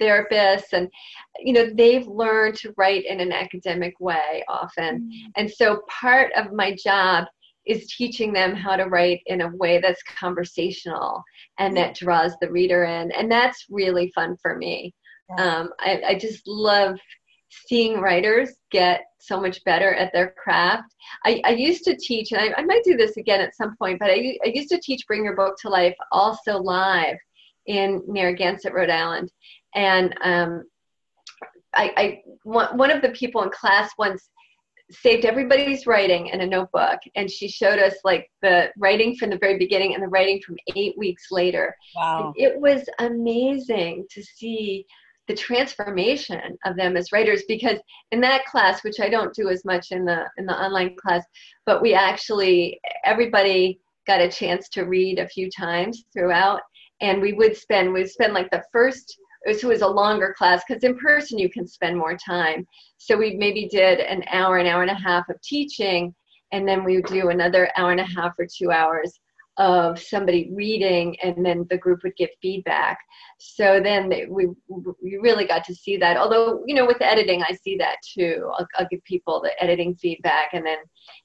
[0.00, 0.90] therapists and
[1.38, 5.30] you know they've learned to write in an academic way often mm-hmm.
[5.36, 7.24] and so part of my job
[7.66, 11.22] is teaching them how to write in a way that's conversational
[11.58, 14.94] and that draws the reader in and that's really fun for me
[15.30, 15.58] yeah.
[15.58, 16.98] um, I, I just love
[17.50, 20.94] seeing writers get so much better at their craft.
[21.24, 23.98] I, I used to teach, and I, I, might do this again at some point,
[23.98, 27.16] but I, I used to teach Bring Your Book to Life also live
[27.66, 29.30] in Narragansett, Rhode Island.
[29.74, 30.64] And um,
[31.74, 34.28] I, I one, one of the people in class once
[34.90, 39.38] saved everybody's writing in a notebook and she showed us like the writing from the
[39.38, 41.74] very beginning and the writing from eight weeks later.
[41.96, 42.32] Wow.
[42.36, 44.86] And it was amazing to see
[45.26, 47.78] the transformation of them as writers because
[48.12, 51.24] in that class which i don't do as much in the in the online class
[51.64, 56.60] but we actually everybody got a chance to read a few times throughout
[57.00, 60.82] and we would spend we'd spend like the first it was a longer class because
[60.82, 62.66] in person you can spend more time.
[62.98, 66.14] So we maybe did an hour, an hour and a half of teaching,
[66.52, 69.18] and then we would do another hour and a half or two hours
[69.58, 72.98] of somebody reading, and then the group would give feedback.
[73.38, 76.16] So then we we really got to see that.
[76.16, 78.50] Although you know with editing, I see that too.
[78.58, 80.78] I'll, I'll give people the editing feedback, and then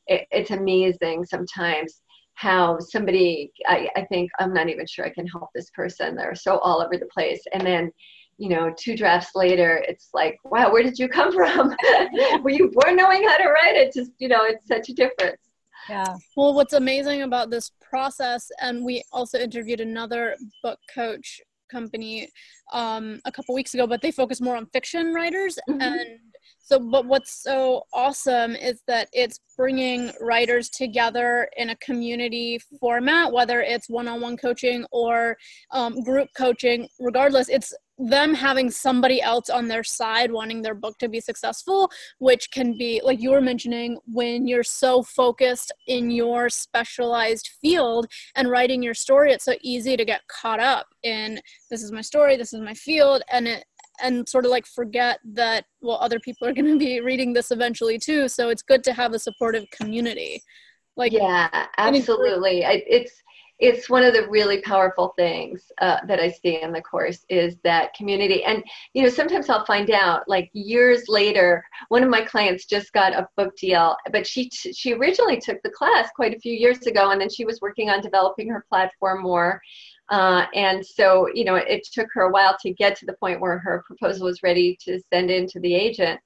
[0.08, 2.02] it, it's amazing sometimes
[2.36, 6.16] how somebody I, I think i'm not even sure i can help this person.
[6.16, 7.44] They're so all over the place.
[7.54, 7.92] And then
[8.38, 11.76] you know two drafts later it's like wow where did you come from?
[12.42, 13.76] Were you born knowing how to write?
[13.76, 15.42] It just you know it's such a difference.
[15.90, 16.16] Yeah.
[16.36, 21.42] Well what's amazing about this process and we also interviewed another book coach
[21.72, 22.30] company
[22.74, 25.82] um, a couple weeks ago but they focus more on fiction writers mm-hmm.
[25.82, 26.20] and
[26.72, 33.32] so but what's so awesome is that it's bringing writers together in a community format
[33.32, 35.38] whether it's one-on-one coaching or
[35.72, 36.88] um, group coaching.
[37.00, 37.74] Regardless it's
[38.10, 42.76] them having somebody else on their side wanting their book to be successful which can
[42.78, 48.82] be like you were mentioning when you're so focused in your specialized field and writing
[48.82, 52.54] your story it's so easy to get caught up in this is my story this
[52.54, 53.66] is my field and it
[54.04, 57.52] and sort of like forget that well other people are going to be reading this
[57.52, 60.42] eventually too so it's good to have a supportive community
[60.98, 62.66] Like yeah, absolutely.
[62.66, 63.12] I, it's
[63.60, 67.58] it's one of the really powerful things uh, that I see in the course is
[67.64, 68.44] that community.
[68.44, 71.64] And you know, sometimes I'll find out like years later.
[71.90, 75.70] One of my clients just got a book deal, but she she originally took the
[75.70, 79.22] class quite a few years ago, and then she was working on developing her platform
[79.22, 79.62] more.
[80.12, 83.40] Uh, and so, you know, it took her a while to get to the point
[83.40, 86.20] where her proposal was ready to send in to the agent.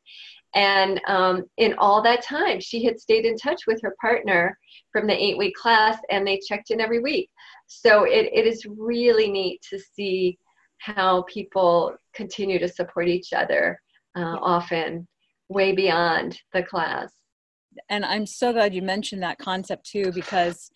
[0.55, 4.57] And um, in all that time, she had stayed in touch with her partner
[4.91, 7.29] from the eight week class and they checked in every week.
[7.67, 10.39] So it, it is really neat to see
[10.79, 13.79] how people continue to support each other
[14.15, 15.07] uh, often
[15.49, 17.11] way beyond the class.
[17.89, 20.71] And I'm so glad you mentioned that concept too, because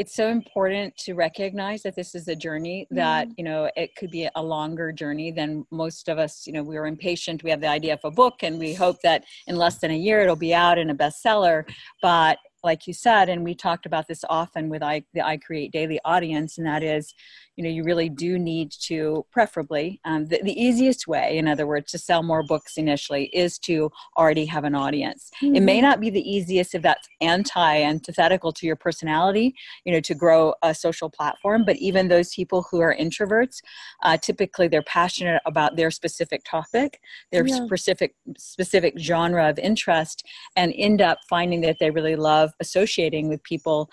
[0.00, 3.34] it's so important to recognize that this is a journey that mm-hmm.
[3.36, 6.78] you know it could be a longer journey than most of us you know we
[6.78, 9.76] are impatient we have the idea of a book and we hope that in less
[9.76, 11.68] than a year it'll be out in a bestseller
[12.00, 15.72] but like you said, and we talked about this often with I, the I Create
[15.72, 17.14] Daily audience, and that is,
[17.60, 21.66] you know, you really do need to, preferably, um, the, the, easiest way, in other
[21.66, 25.30] words, to sell more books initially is to already have an audience.
[25.42, 25.56] Mm-hmm.
[25.56, 25.82] It may mm-hmm.
[25.82, 30.54] not be the easiest if that's anti antithetical to your personality, you know, to grow
[30.62, 33.60] a social platform, but even those people who are introverts,
[34.04, 36.98] uh, typically they're passionate about their specific topic,
[37.30, 37.62] their yeah.
[37.66, 43.42] specific specific genre of interest, and end up finding that they really love associating with
[43.42, 43.90] people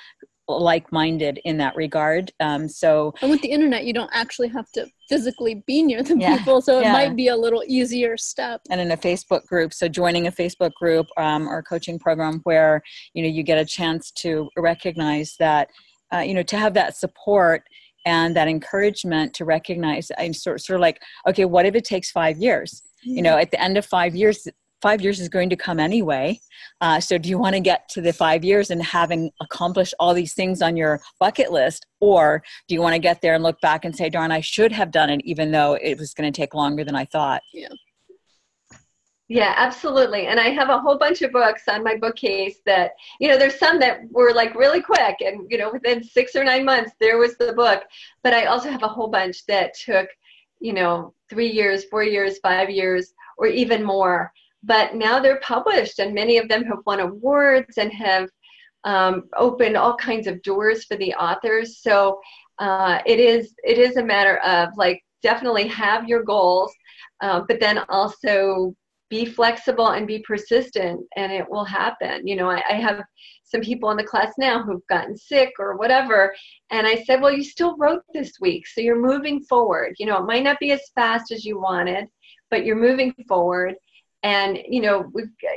[0.47, 2.31] like-minded in that regard.
[2.39, 6.17] Um, so and with the internet you don't actually have to physically be near the
[6.17, 6.91] yeah, people so it yeah.
[6.91, 8.61] might be a little easier step.
[8.69, 12.81] And in a facebook group so joining a facebook group um, or coaching program where
[13.13, 15.69] you know you get a chance to recognize that
[16.13, 17.63] uh, you know to have that support
[18.05, 22.11] and that encouragement to recognize i'm sort, sort of like okay what if it takes
[22.11, 22.83] five years?
[23.03, 24.47] You know at the end of five years
[24.81, 26.39] five years is going to come anyway.
[26.81, 30.13] Uh, so, do you want to get to the five years and having accomplished all
[30.13, 31.85] these things on your bucket list?
[31.99, 34.71] Or do you want to get there and look back and say, darn, I should
[34.71, 37.41] have done it, even though it was going to take longer than I thought?
[37.53, 37.69] Yeah.
[39.29, 40.27] Yeah, absolutely.
[40.27, 43.59] And I have a whole bunch of books on my bookcase that, you know, there's
[43.59, 47.17] some that were like really quick and, you know, within six or nine months, there
[47.17, 47.83] was the book.
[48.23, 50.07] But I also have a whole bunch that took,
[50.61, 54.31] you know, three years, four years, five years, or even more
[54.63, 58.29] but now they're published and many of them have won awards and have
[58.83, 61.79] um, opened all kinds of doors for the authors.
[61.81, 62.19] So
[62.59, 66.73] uh, it is it is a matter of like definitely have your goals
[67.21, 68.73] uh, but then also
[69.09, 72.25] be flexible and be persistent and it will happen.
[72.25, 73.03] You know I, I have
[73.43, 76.35] some people in the class now who've gotten sick or whatever
[76.69, 79.95] and i said well you still wrote this week so you're moving forward.
[79.99, 82.07] You know it might not be as fast as you wanted
[82.49, 83.75] but you're moving forward
[84.23, 85.11] and you know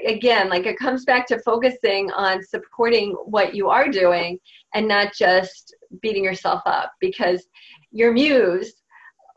[0.07, 4.39] again like it comes back to focusing on supporting what you are doing
[4.75, 7.47] and not just beating yourself up because
[7.91, 8.75] your muse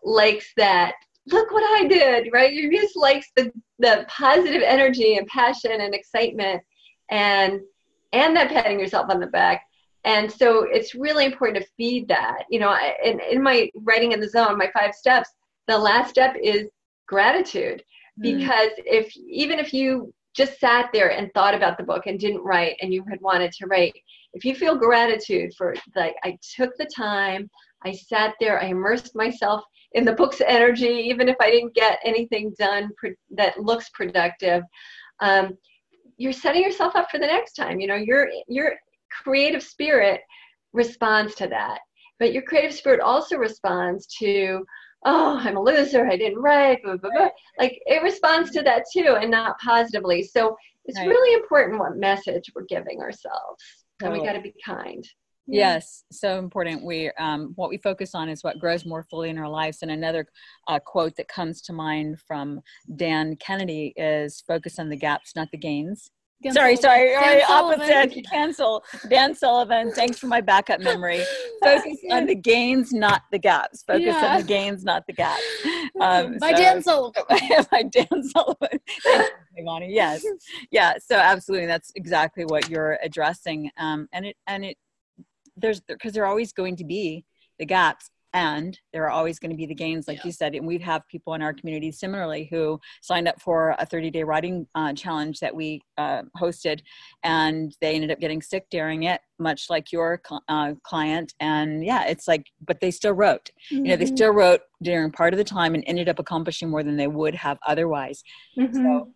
[0.03, 0.93] likes that
[1.27, 2.53] look what i did right?
[2.53, 6.61] Your muse likes the the positive energy and passion and excitement
[7.09, 7.61] and
[8.11, 9.63] and that patting yourself on the back.
[10.05, 14.19] And so it's really important to feed that you know in, in my writing in
[14.19, 15.29] the zone my five steps
[15.67, 16.67] the last step is
[17.07, 17.83] gratitude
[18.19, 18.37] Mm.
[18.37, 22.43] because if even if you just sat there and thought about the book and didn't
[22.43, 23.93] write and you had wanted to write
[24.33, 27.49] if you feel gratitude for like i took the time
[27.85, 31.99] i sat there i immersed myself in the book's energy even if i didn't get
[32.03, 32.89] anything done
[33.31, 34.63] that looks productive
[35.19, 35.57] um,
[36.17, 38.73] you're setting yourself up for the next time you know your your
[39.23, 40.21] creative spirit
[40.73, 41.79] responds to that
[42.19, 44.63] but your creative spirit also responds to
[45.05, 47.29] oh, I'm a loser, I didn't write, blah, blah, blah.
[47.59, 50.23] like it responds to that too and not positively.
[50.23, 51.07] So it's right.
[51.07, 53.63] really important what message we're giving ourselves.
[54.01, 55.07] And we got to be kind.
[55.47, 56.85] Yes, so important.
[56.85, 59.79] We um, what we focus on is what grows more fully in our lives.
[59.81, 60.25] And another
[60.67, 62.61] uh, quote that comes to mind from
[62.95, 66.11] Dan Kennedy is "Focus on the gaps, not the gains."
[66.43, 67.13] Dan sorry, Sullivan.
[67.13, 68.25] sorry, Dan opposite.
[68.31, 68.83] Cancel.
[69.09, 69.91] Dan Sullivan.
[69.91, 71.23] Thanks for my backup memory.
[71.63, 73.83] Focus on the gains, not the gaps.
[73.83, 74.33] Focus yeah.
[74.35, 75.41] on the gains, not the gaps.
[76.01, 77.23] Um, by so, Dan Sullivan.
[77.29, 78.79] by Dan Sullivan.
[79.05, 80.25] Thanks, Yes,
[80.71, 80.95] yeah.
[80.99, 83.69] So absolutely, that's exactly what you're addressing.
[83.77, 84.77] Um, and it and it
[85.55, 87.25] there's because there are always going to be
[87.59, 90.25] the gaps and there are always going to be the gains like yeah.
[90.25, 93.85] you said and we have people in our community similarly who signed up for a
[93.85, 96.81] 30 day writing uh, challenge that we uh, hosted
[97.23, 102.05] and they ended up getting sick during it much like your uh, client and yeah
[102.05, 103.85] it's like but they still wrote mm-hmm.
[103.85, 104.15] you know they mm-hmm.
[104.15, 107.35] still wrote during part of the time and ended up accomplishing more than they would
[107.35, 108.23] have otherwise
[108.57, 108.75] mm-hmm.
[108.75, 109.09] so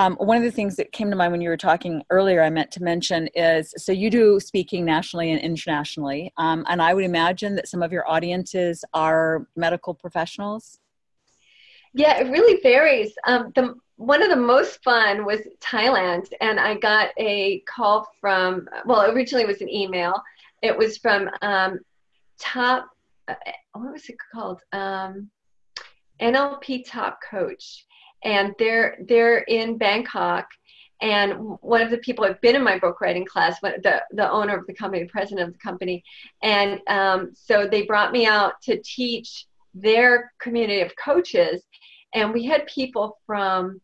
[0.00, 2.48] Um, one of the things that came to mind when you were talking earlier, I
[2.48, 7.04] meant to mention is so you do speaking nationally and internationally, um, and I would
[7.04, 10.78] imagine that some of your audiences are medical professionals.
[11.92, 13.12] Yeah, it really varies.
[13.26, 18.66] Um, the one of the most fun was Thailand, and I got a call from.
[18.86, 20.14] Well, originally it was an email.
[20.62, 21.78] It was from um,
[22.38, 22.88] Top.
[23.28, 23.34] Uh,
[23.74, 24.62] what was it called?
[24.72, 25.28] Um,
[26.22, 27.84] NLP Top Coach,
[28.24, 30.46] and they're they're in Bangkok.
[31.02, 34.56] And one of the people have been in my book writing class, the the owner
[34.56, 36.04] of the company, the president of the company,
[36.42, 41.62] and um, so they brought me out to teach their community of coaches,
[42.14, 43.80] and we had people from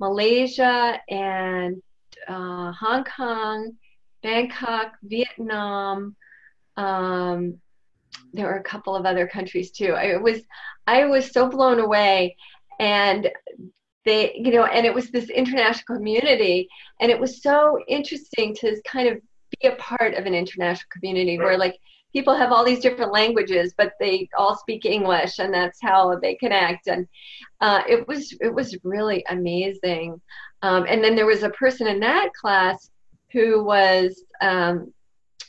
[0.00, 1.80] Malaysia and
[2.26, 3.72] uh, Hong Kong,
[4.22, 6.16] Bangkok, Vietnam.
[6.76, 7.58] Um,
[8.32, 9.92] there were a couple of other countries too.
[9.92, 10.40] I was
[10.86, 12.36] I was so blown away,
[12.78, 13.30] and
[14.06, 16.68] they you know, and it was this international community,
[17.00, 19.20] and it was so interesting to kind of
[19.60, 21.76] be a part of an international community where like
[22.12, 26.34] people have all these different languages, but they all speak English, and that's how they
[26.36, 26.86] connect.
[26.86, 27.06] And
[27.60, 30.18] uh, it was it was really amazing.
[30.62, 32.90] Um, and then there was a person in that class
[33.32, 34.94] who was um,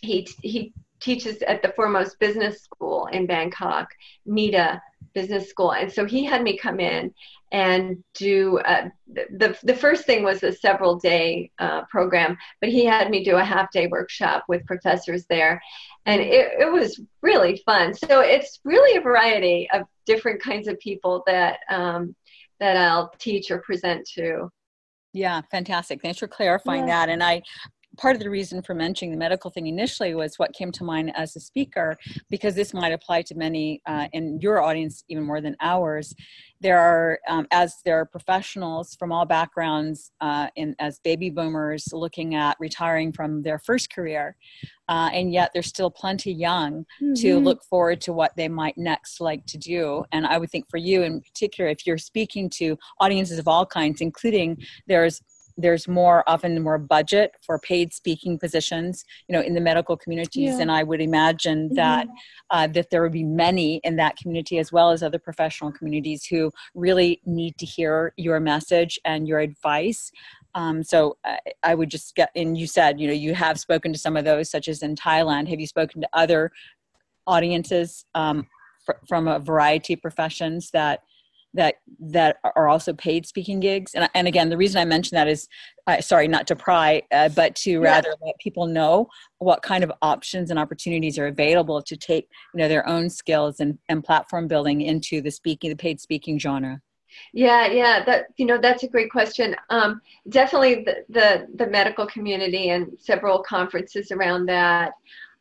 [0.02, 3.90] he he teaches at the foremost business school in Bangkok,
[4.28, 4.82] NIDA
[5.14, 7.14] business school, and so he had me come in
[7.52, 12.86] and do uh, the the first thing was a several day uh, program, but he
[12.86, 15.62] had me do a half day workshop with professors there,
[16.06, 17.94] and it, it was really fun.
[17.94, 22.16] So it's really a variety of different kinds of people that um,
[22.60, 24.50] that I'll teach or present to.
[25.14, 26.02] Yeah, fantastic.
[26.02, 27.06] Thanks for clarifying yeah.
[27.06, 27.10] that.
[27.10, 27.42] And I
[27.98, 31.12] part of the reason for mentioning the medical thing initially was what came to mind
[31.16, 31.98] as a speaker,
[32.30, 36.14] because this might apply to many uh, in your audience even more than ours.
[36.60, 41.90] There are, um, as there are professionals from all backgrounds, uh, in, as baby boomers
[41.94, 44.36] looking at retiring from their first career,
[44.90, 47.14] uh, and yet they're still plenty young mm-hmm.
[47.16, 50.04] to look forward to what they might next like to do.
[50.12, 53.66] And I would think for you in particular, if you're speaking to audiences of all
[53.66, 55.22] kinds, including there's
[55.58, 60.56] there's more often more budget for paid speaking positions you know in the medical communities
[60.56, 60.62] yeah.
[60.62, 61.76] and i would imagine mm-hmm.
[61.76, 62.08] that
[62.50, 66.26] uh, that there would be many in that community as well as other professional communities
[66.26, 70.12] who really need to hear your message and your advice
[70.56, 73.92] um, so I, I would just get and you said you know you have spoken
[73.94, 76.52] to some of those such as in thailand have you spoken to other
[77.26, 78.48] audiences um,
[78.86, 81.02] fr- from a variety of professions that
[81.54, 83.94] that that are also paid speaking gigs.
[83.94, 85.48] And, and again the reason i mention that is
[85.88, 88.28] uh, sorry not to pry uh, but to rather yeah.
[88.28, 89.08] let people know
[89.40, 93.60] what kind of options and opportunities are available to take you know their own skills
[93.60, 96.82] and, and platform building into the speaking the paid speaking genre.
[97.34, 99.56] Yeah yeah that you know that's a great question.
[99.70, 104.92] Um, definitely the, the, the medical community and several conferences around that.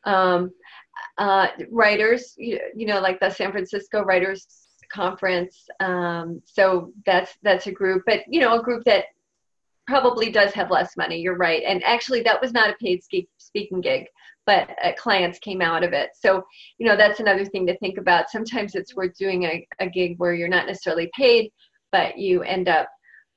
[0.04, 0.52] Um,
[1.18, 5.66] uh, writers you, you know like the san francisco writers conference.
[5.80, 9.05] Um, so that's that's a group, but you know, a group that
[9.87, 11.20] probably does have less money.
[11.20, 13.03] You're right, and actually, that was not a paid
[13.39, 14.07] speaking gig,
[14.47, 16.11] but uh, clients came out of it.
[16.14, 16.45] So
[16.78, 18.30] you know, that's another thing to think about.
[18.30, 21.51] Sometimes it's worth doing a, a gig where you're not necessarily paid,
[21.93, 22.89] but you end up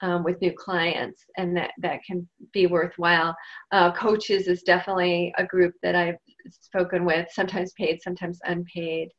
[0.02, 3.36] um, with new clients, and that that can be worthwhile.
[3.72, 6.18] Uh, coaches is definitely a group that I've
[6.52, 9.10] spoken with, sometimes paid, sometimes unpaid.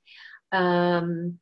[0.52, 1.38] Um,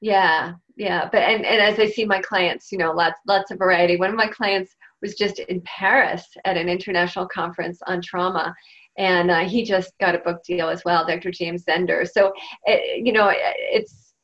[0.00, 3.58] yeah yeah but and, and as i see my clients you know lots lots of
[3.58, 3.96] variety.
[3.96, 8.54] One of my clients was just in paris at an international conference on trauma
[8.98, 12.08] and uh, he just got a book deal as well dr james zender.
[12.08, 12.32] So
[12.64, 14.14] it, you know it, it's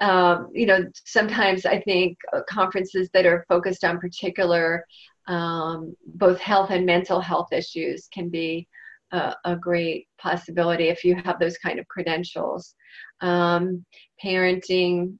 [0.00, 4.84] um, you know sometimes i think uh, conferences that are focused on particular
[5.28, 8.68] um, both health and mental health issues can be
[9.12, 12.74] a, a great possibility if you have those kind of credentials.
[13.20, 13.84] Um,
[14.22, 15.18] parenting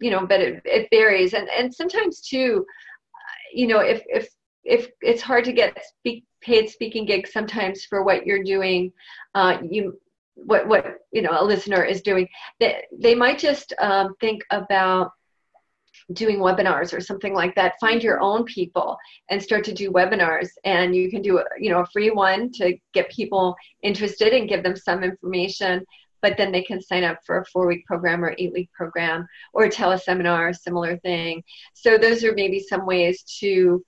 [0.00, 1.32] you know but it, it varies.
[1.34, 2.66] And and sometimes too
[3.52, 4.28] you know if if
[4.64, 8.92] if it's hard to get speak, paid speaking gigs sometimes for what you're doing
[9.34, 9.98] uh, you
[10.34, 12.26] what what you know a listener is doing
[12.58, 15.12] they, they might just um, think about
[16.14, 17.78] doing webinars or something like that.
[17.80, 18.96] Find your own people
[19.30, 20.48] and start to do webinars.
[20.64, 24.48] And you can do a, you know a free one to get people interested and
[24.48, 25.84] give them some information
[26.22, 29.26] but then they can sign up for a four week program or eight week program
[29.52, 31.42] or a teleseminar, similar thing.
[31.74, 33.84] So those are maybe some ways to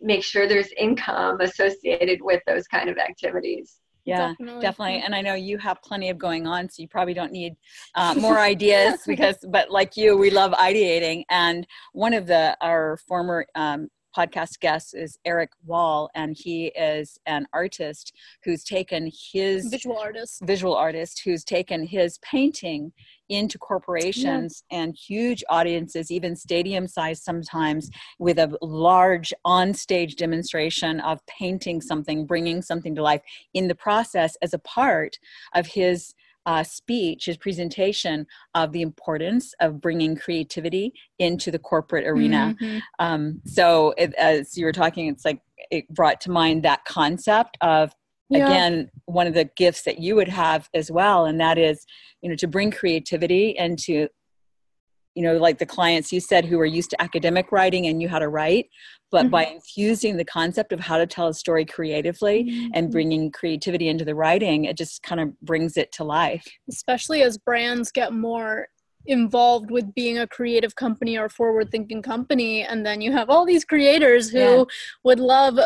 [0.00, 4.62] make sure there's income associated with those kind of activities yeah definitely.
[4.62, 5.02] definitely.
[5.04, 7.54] and i know you have plenty of going on so you probably don't need
[7.94, 12.96] uh, more ideas because but like you we love ideating and one of the our
[13.06, 18.12] former um, podcast guest is Erik Wahl, and he is an artist
[18.44, 22.92] who's taken his visual artist, visual artist who's taken his painting
[23.28, 24.78] into corporations yeah.
[24.80, 32.26] and huge audiences, even stadium size sometimes, with a large on-stage demonstration of painting something,
[32.26, 33.22] bringing something to life
[33.54, 35.18] in the process as a part
[35.54, 36.14] of his
[36.48, 42.56] uh, speech, his presentation of the importance of bringing creativity into the corporate arena.
[42.58, 42.78] Mm-hmm.
[42.98, 47.58] Um, so, it, as you were talking, it's like it brought to mind that concept
[47.60, 47.92] of
[48.30, 48.46] yeah.
[48.46, 51.84] again one of the gifts that you would have as well and that is
[52.22, 54.08] you know to bring creativity and to
[55.18, 58.08] you know like the clients you said who are used to academic writing and knew
[58.08, 58.70] how to write
[59.10, 59.30] but mm-hmm.
[59.30, 62.68] by infusing the concept of how to tell a story creatively mm-hmm.
[62.74, 67.20] and bringing creativity into the writing it just kind of brings it to life especially
[67.22, 68.68] as brands get more
[69.06, 73.44] involved with being a creative company or forward thinking company and then you have all
[73.44, 74.64] these creators who yeah.
[75.02, 75.58] would love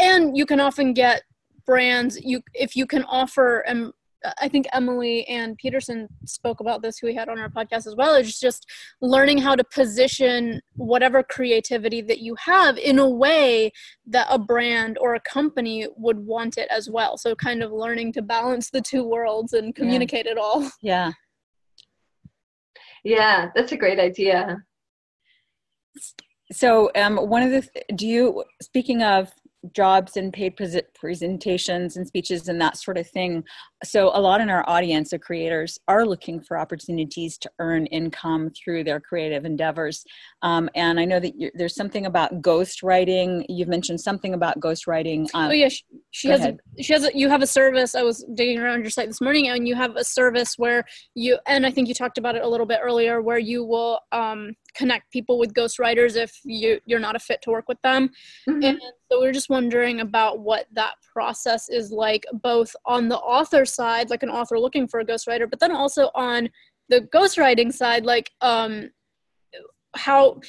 [0.00, 1.22] and you can often get
[1.66, 3.92] brands you if you can offer and
[4.40, 7.94] I think Emily Ann Peterson spoke about this, who we had on our podcast as
[7.96, 8.66] well, is just
[9.00, 13.70] learning how to position whatever creativity that you have in a way
[14.06, 17.16] that a brand or a company would want it as well.
[17.16, 20.32] So, kind of learning to balance the two worlds and communicate yeah.
[20.32, 20.70] it all.
[20.82, 21.12] Yeah.
[23.04, 24.62] Yeah, that's a great idea.
[26.52, 29.32] So, um, one of the, th- do you, speaking of
[29.72, 33.44] jobs and paid pre- presentations and speeches and that sort of thing.
[33.84, 38.50] So, a lot in our audience of creators are looking for opportunities to earn income
[38.50, 40.04] through their creative endeavors.
[40.42, 43.44] Um, and I know that there's something about ghostwriting.
[43.48, 45.28] You've mentioned something about ghostwriting.
[45.32, 46.40] Um, oh yeah, she, she has.
[46.40, 46.58] Ahead.
[46.76, 47.04] A, she has.
[47.04, 47.94] A, you have a service.
[47.94, 51.38] I was digging around your site this morning, and you have a service where you.
[51.46, 54.56] And I think you talked about it a little bit earlier, where you will um,
[54.74, 58.10] connect people with ghostwriters if you you're not a fit to work with them.
[58.48, 58.64] Mm-hmm.
[58.64, 63.18] And so we are just wondering about what that process is like, both on the
[63.18, 66.48] author side, like an author looking for a ghostwriter, but then also on
[66.88, 68.90] the ghostwriting side, like um,
[69.94, 70.40] how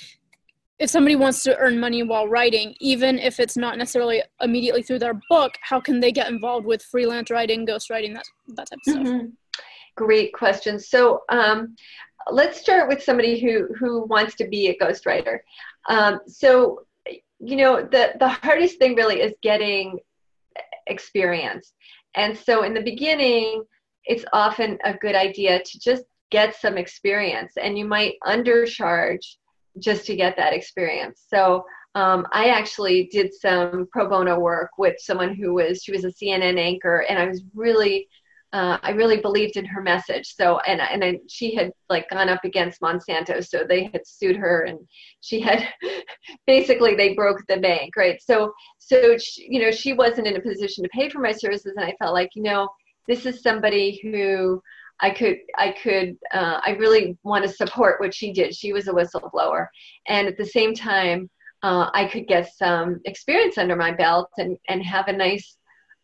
[0.80, 5.00] if somebody wants to earn money while writing, even if it's not necessarily immediately through
[5.00, 8.24] their book, how can they get involved with freelance writing, ghostwriting, that
[8.56, 9.08] that type of stuff?
[9.08, 9.26] Mm-hmm.
[9.98, 10.80] Great question.
[10.80, 11.76] So um,
[12.32, 15.40] let's start with somebody who who wants to be a ghostwriter.
[15.90, 16.84] Um, so
[17.40, 20.00] you know the the hardest thing really is getting
[20.88, 21.74] experience
[22.16, 23.64] and so in the beginning
[24.06, 29.36] it's often a good idea to just get some experience and you might undercharge
[29.80, 31.26] just to get that experience.
[31.28, 31.64] So
[31.96, 36.10] um, i actually did some pro bono work with someone who was she was a
[36.10, 38.08] cnn anchor and i was really
[38.52, 40.36] uh, I really believed in her message.
[40.36, 44.64] So, and and she had like gone up against Monsanto, so they had sued her,
[44.64, 44.80] and
[45.22, 45.68] she had
[46.48, 48.20] basically they broke the bank, right?
[48.22, 51.74] So, so she, you know, she wasn't in a position to pay for my services,
[51.76, 52.68] and I felt like, you know,
[53.08, 54.62] this is somebody who
[55.00, 58.56] I could, I could, uh, I really want to support what she did.
[58.56, 59.68] She was a whistleblower,
[60.08, 61.30] and at the same time,
[61.62, 65.58] uh, I could get some experience under my belt and and have a nice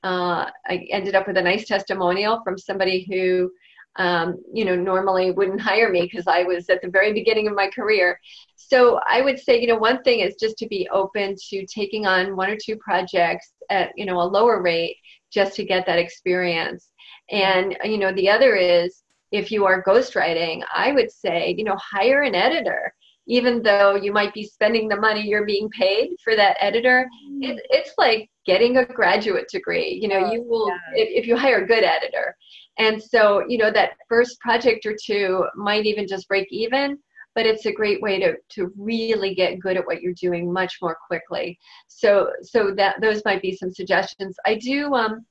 [0.06, 3.52] uh, I ended up with a nice testimonial from somebody who,
[3.96, 7.56] um, you know, normally wouldn't hire me because I was at the very beginning of
[7.56, 8.20] my career.
[8.56, 12.06] So I would say, you know, one thing is just to be open to taking
[12.06, 14.98] on one or two projects at, you know, a lower rate
[15.34, 16.92] just to get that experience.
[17.32, 19.02] And, you know, the other is
[19.32, 22.94] if you are ghostwriting, I would say, you know, hire an editor
[23.28, 27.08] even though you might be spending the money you're being paid for that editor,
[27.42, 27.60] it, mm.
[27.70, 29.98] it's like getting a graduate degree.
[30.02, 30.78] You know, you will, yeah.
[30.94, 32.36] if, if you hire a good editor.
[32.78, 37.00] And so, you know, that first project or two might even just break even,
[37.34, 40.78] but it's a great way to, to really get good at what you're doing much
[40.82, 41.58] more quickly.
[41.88, 44.38] So, so that those might be some suggestions.
[44.46, 45.26] I do, um,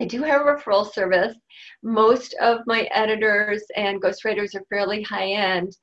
[0.00, 1.36] I do have a referral service.
[1.82, 5.76] Most of my editors and ghostwriters are fairly high end.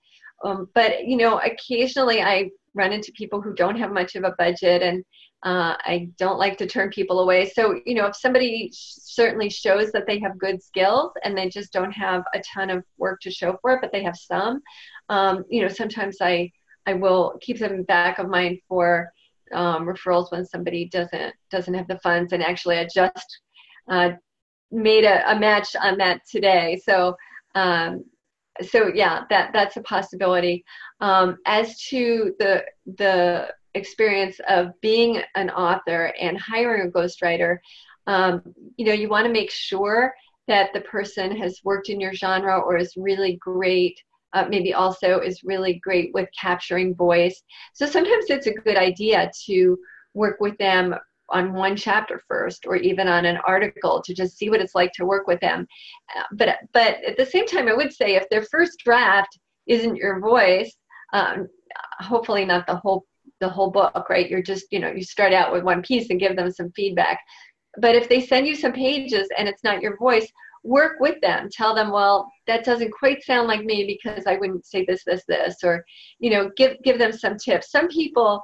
[0.43, 4.35] Um, but you know, occasionally I run into people who don't have much of a
[4.37, 5.03] budget, and
[5.43, 7.49] uh, I don't like to turn people away.
[7.49, 11.73] So you know, if somebody certainly shows that they have good skills and they just
[11.73, 14.61] don't have a ton of work to show for it, but they have some,
[15.09, 16.51] um, you know, sometimes I
[16.85, 19.11] I will keep them back of mind for
[19.53, 22.33] um, referrals when somebody doesn't doesn't have the funds.
[22.33, 23.39] And actually, I just
[23.89, 24.11] uh,
[24.71, 26.81] made a, a match on that today.
[26.85, 27.15] So
[27.55, 28.05] um,
[28.61, 30.63] so yeah, that that's a possibility.
[30.99, 37.57] Um, as to the the experience of being an author and hiring a ghostwriter,
[38.07, 38.41] um,
[38.77, 40.13] you know, you want to make sure
[40.47, 43.97] that the person has worked in your genre or is really great
[44.33, 47.43] uh, maybe also is really great with capturing voice.
[47.73, 49.77] So sometimes it's a good idea to
[50.13, 50.95] work with them
[51.31, 54.91] on one chapter first or even on an article to just see what it's like
[54.93, 55.67] to work with them.
[56.15, 59.95] Uh, but but at the same time i would say if their first draft isn't
[59.95, 60.75] your voice
[61.13, 61.47] um,
[61.99, 63.05] hopefully not the whole
[63.39, 64.29] the whole book right?
[64.29, 67.19] You're just you know you start out with one piece and give them some feedback.
[67.77, 70.31] But if they send you some pages and it's not your voice
[70.63, 71.49] work with them.
[71.51, 75.23] Tell them well that doesn't quite sound like me because i wouldn't say this this
[75.27, 75.83] this or
[76.19, 77.71] you know give give them some tips.
[77.71, 78.41] Some people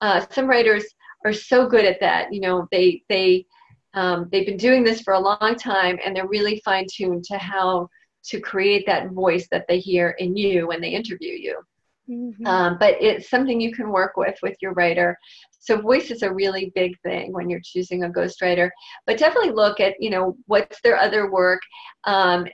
[0.00, 0.84] uh, some writers
[1.24, 2.32] are so good at that.
[2.32, 3.46] You know, they they
[3.94, 7.38] um, they've been doing this for a long time, and they're really fine tuned to
[7.38, 7.88] how
[8.26, 11.60] to create that voice that they hear in you when they interview you.
[12.08, 12.46] Mm-hmm.
[12.46, 15.18] Um, but it's something you can work with with your writer.
[15.58, 18.70] So voice is a really big thing when you're choosing a ghostwriter.
[19.06, 21.60] But definitely look at you know what's their other work.
[22.04, 22.46] Um,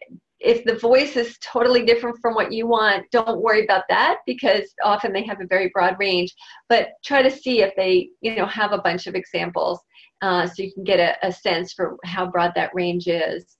[0.43, 4.75] if the voice is totally different from what you want, don't worry about that because
[4.85, 6.35] often they have a very broad range.
[6.69, 9.81] But try to see if they, you know, have a bunch of examples
[10.21, 13.57] uh, so you can get a, a, sense for how broad that range is.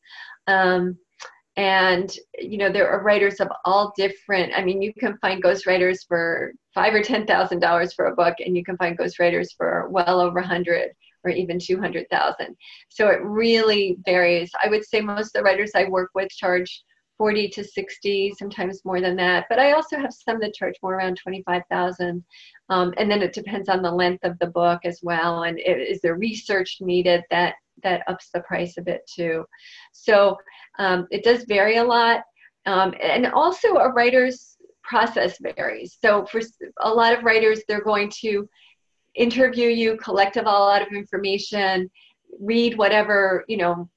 [0.47, 0.99] Um,
[1.57, 4.53] and you know there are writers of all different.
[4.57, 8.37] I mean, you can find ghostwriters for five or ten thousand dollars for a book,
[8.39, 10.93] and you can find ghostwriters for well over a hundred
[11.25, 12.57] or even 200,000.
[12.89, 14.51] So it really varies.
[14.63, 16.83] I would say most of the writers I work with charge
[17.19, 19.47] 40 to 60, sometimes more than that.
[19.49, 22.25] But I also have some that charge more around 25,000.
[22.69, 25.45] Um, and then it depends on the length of the book as well.
[25.45, 29.45] And it, is there research needed that that ups the price a bit too.
[29.93, 30.37] So
[30.79, 32.23] um, it does vary a lot.
[32.67, 35.99] Um, and also a writer's process varies.
[36.01, 36.41] So for
[36.81, 38.49] a lot of writers, they're going to
[39.15, 41.91] interview you, collect a lot of information,
[42.41, 43.89] read whatever, you know,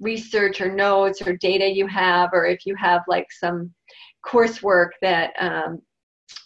[0.00, 3.72] research or notes or data you have, or if you have like some
[4.24, 5.80] coursework that, um,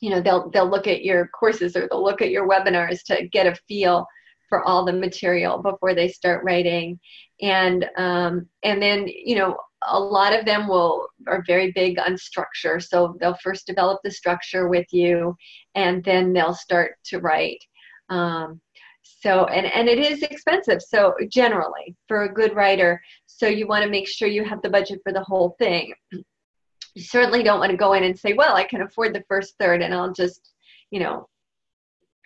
[0.00, 3.26] you know, they'll, they'll look at your courses or they'll look at your webinars to
[3.28, 4.06] get a feel
[4.48, 6.98] for all the material before they start writing.
[7.42, 9.56] And, um, and then, you know,
[9.88, 14.10] a lot of them will are very big on structure so they'll first develop the
[14.10, 15.36] structure with you
[15.74, 17.62] and then they'll start to write
[18.09, 18.61] um,
[19.02, 20.82] so, and, and it is expensive.
[20.82, 24.70] So generally for a good writer, so you want to make sure you have the
[24.70, 25.92] budget for the whole thing.
[26.11, 29.54] You certainly don't want to go in and say, well, I can afford the first
[29.59, 30.52] third and I'll just,
[30.90, 31.28] you know,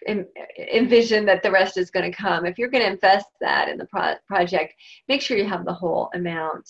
[0.09, 2.47] envision that the rest is going to come.
[2.47, 4.75] If you're going to invest that in the pro- project,
[5.09, 6.69] make sure you have the whole amount.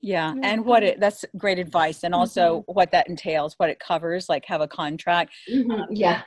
[0.00, 2.72] Yeah, and what it that's great advice, and also mm-hmm.
[2.72, 5.32] what that entails, what it covers, like have a contract.
[5.50, 5.94] Mm-hmm.
[5.94, 6.20] Yeah,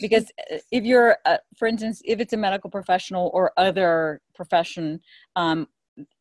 [0.00, 5.00] because uh, if you're uh, for instance if it's a medical professional or other profession
[5.36, 5.66] um,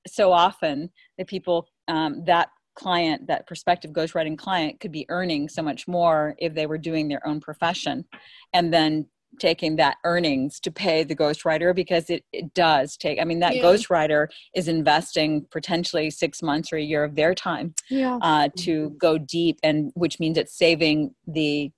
[0.08, 5.62] so often the people um, that client that prospective ghostwriting client could be earning so
[5.62, 8.06] much more if they were doing their own profession
[8.54, 9.06] and then
[9.40, 13.56] taking that earnings to pay the ghostwriter because it, it does take i mean that
[13.56, 13.64] yeah.
[13.64, 18.18] ghostwriter is investing potentially six months or a year of their time yeah.
[18.22, 21.72] uh, to go deep and which means it's saving the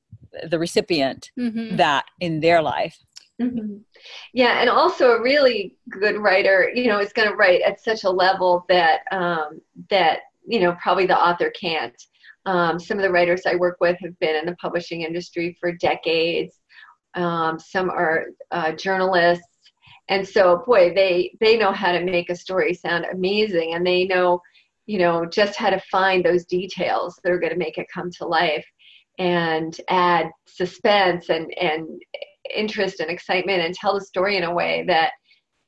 [0.47, 1.75] the recipient mm-hmm.
[1.77, 2.97] that in their life.
[3.41, 3.77] Mm-hmm.
[4.33, 8.03] Yeah, and also a really good writer, you know, is going to write at such
[8.03, 11.95] a level that um, that you know probably the author can't.
[12.45, 15.71] Um, some of the writers I work with have been in the publishing industry for
[15.71, 16.59] decades.
[17.15, 19.45] Um, some are uh, journalists,
[20.09, 24.03] and so boy, they they know how to make a story sound amazing, and they
[24.03, 24.41] know,
[24.85, 28.11] you know, just how to find those details that are going to make it come
[28.17, 28.65] to life
[29.19, 32.01] and add suspense and, and
[32.55, 35.11] interest and excitement and tell the story in a way that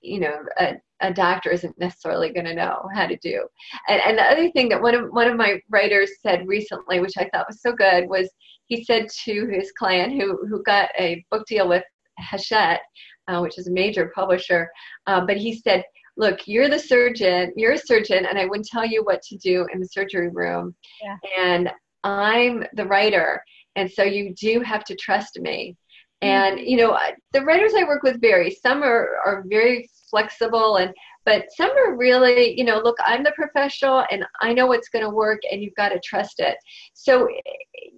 [0.01, 3.45] you know a, a doctor isn't necessarily going to know how to do
[3.87, 7.13] and, and the other thing that one of one of my writers said recently which
[7.19, 8.29] i thought was so good was
[8.65, 11.83] he said to his client who who got a book deal with
[12.19, 12.81] hachette
[13.27, 14.69] uh, which is a major publisher
[15.07, 15.83] uh, but he said
[16.17, 19.67] look you're the surgeon you're a surgeon and i wouldn't tell you what to do
[19.73, 20.73] in the surgery room
[21.03, 21.17] yeah.
[21.37, 21.71] and
[22.03, 23.43] I'm the writer,
[23.75, 25.75] and so you do have to trust me.
[26.21, 26.67] And mm-hmm.
[26.67, 26.97] you know,
[27.33, 28.51] the writers I work with vary.
[28.51, 30.93] Some are are very flexible, and
[31.25, 35.05] but some are really, you know, look, I'm the professional, and I know what's going
[35.05, 36.57] to work, and you've got to trust it.
[36.93, 37.27] So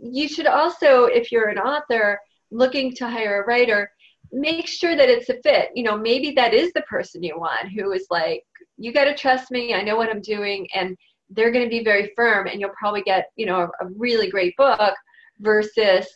[0.02, 2.20] you should also, if you're an author
[2.52, 3.90] looking to hire a writer,
[4.32, 5.70] make sure that it's a fit.
[5.74, 8.44] You know, maybe that is the person you want who is like,
[8.78, 9.74] you got to trust me.
[9.74, 10.98] I know what I'm doing, and
[11.36, 14.30] they're going to be very firm and you'll probably get you know a, a really
[14.30, 14.94] great book
[15.40, 16.08] versus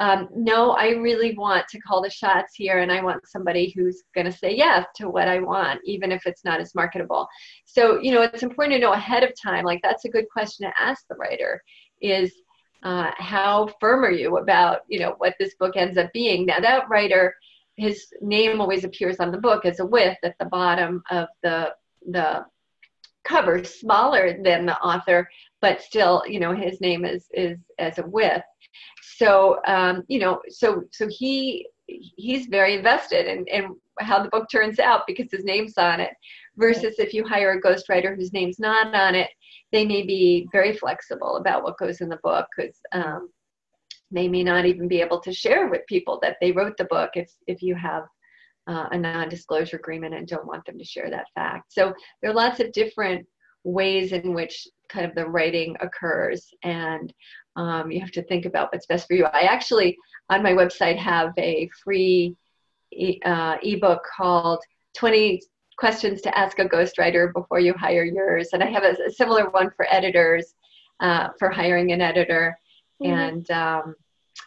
[0.00, 4.04] um, no i really want to call the shots here and i want somebody who's
[4.14, 7.26] going to say yes to what i want even if it's not as marketable.
[7.64, 10.66] So you know it's important to know ahead of time like that's a good question
[10.68, 11.62] to ask the writer
[12.00, 12.32] is
[12.84, 16.46] uh, how firm are you about you know what this book ends up being?
[16.46, 17.34] Now that writer
[17.76, 21.72] his name always appears on the book as a with at the bottom of the
[22.10, 22.44] the
[23.28, 25.28] cover smaller than the author
[25.60, 28.42] but still you know his name is is as a with
[29.02, 34.46] so um, you know so so he he's very invested in, in how the book
[34.50, 36.10] turns out because his name's on it
[36.56, 39.30] versus if you hire a ghostwriter whose name's not on it
[39.72, 43.28] they may be very flexible about what goes in the book because um,
[44.10, 47.10] they may not even be able to share with people that they wrote the book
[47.14, 48.04] if if you have
[48.68, 52.34] uh, a non-disclosure agreement and don't want them to share that fact so there are
[52.34, 53.26] lots of different
[53.64, 57.12] ways in which kind of the writing occurs and
[57.56, 59.96] um, you have to think about what's best for you i actually
[60.30, 62.36] on my website have a free
[62.92, 64.60] e- uh, ebook called
[64.96, 65.40] 20
[65.78, 68.48] questions to ask a ghostwriter before you hire yours.
[68.52, 70.54] And I have a, a similar one for editors
[71.00, 72.58] uh, for hiring an editor.
[73.02, 73.12] Mm-hmm.
[73.12, 73.94] And um,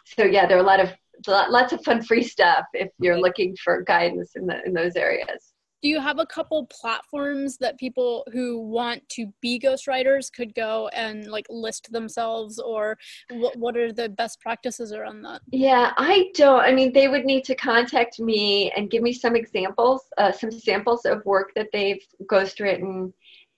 [0.04, 0.92] so, yeah, there are a lot of
[1.28, 5.52] lots of fun free stuff if you're looking for guidance in the in those areas.
[5.82, 10.88] Do you have a couple platforms that people who want to be ghostwriters could go
[10.92, 12.96] and like list themselves or
[13.30, 15.40] what, what are the best practices around that?
[15.50, 19.34] Yeah i don't i mean they would need to contact me and give me some
[19.34, 23.12] examples uh, some samples of work that they've ghostwritten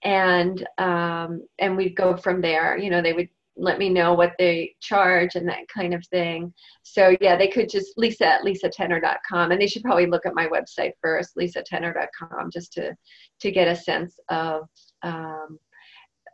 [0.05, 2.77] and um, and we'd go from there.
[2.77, 6.53] You know they would let me know what they charge and that kind of thing.
[6.83, 10.47] So yeah, they could just lisa at lisatener.com and they should probably look at my
[10.47, 12.95] website first, lisatener.com, just to
[13.41, 14.63] to get a sense of
[15.03, 15.59] um,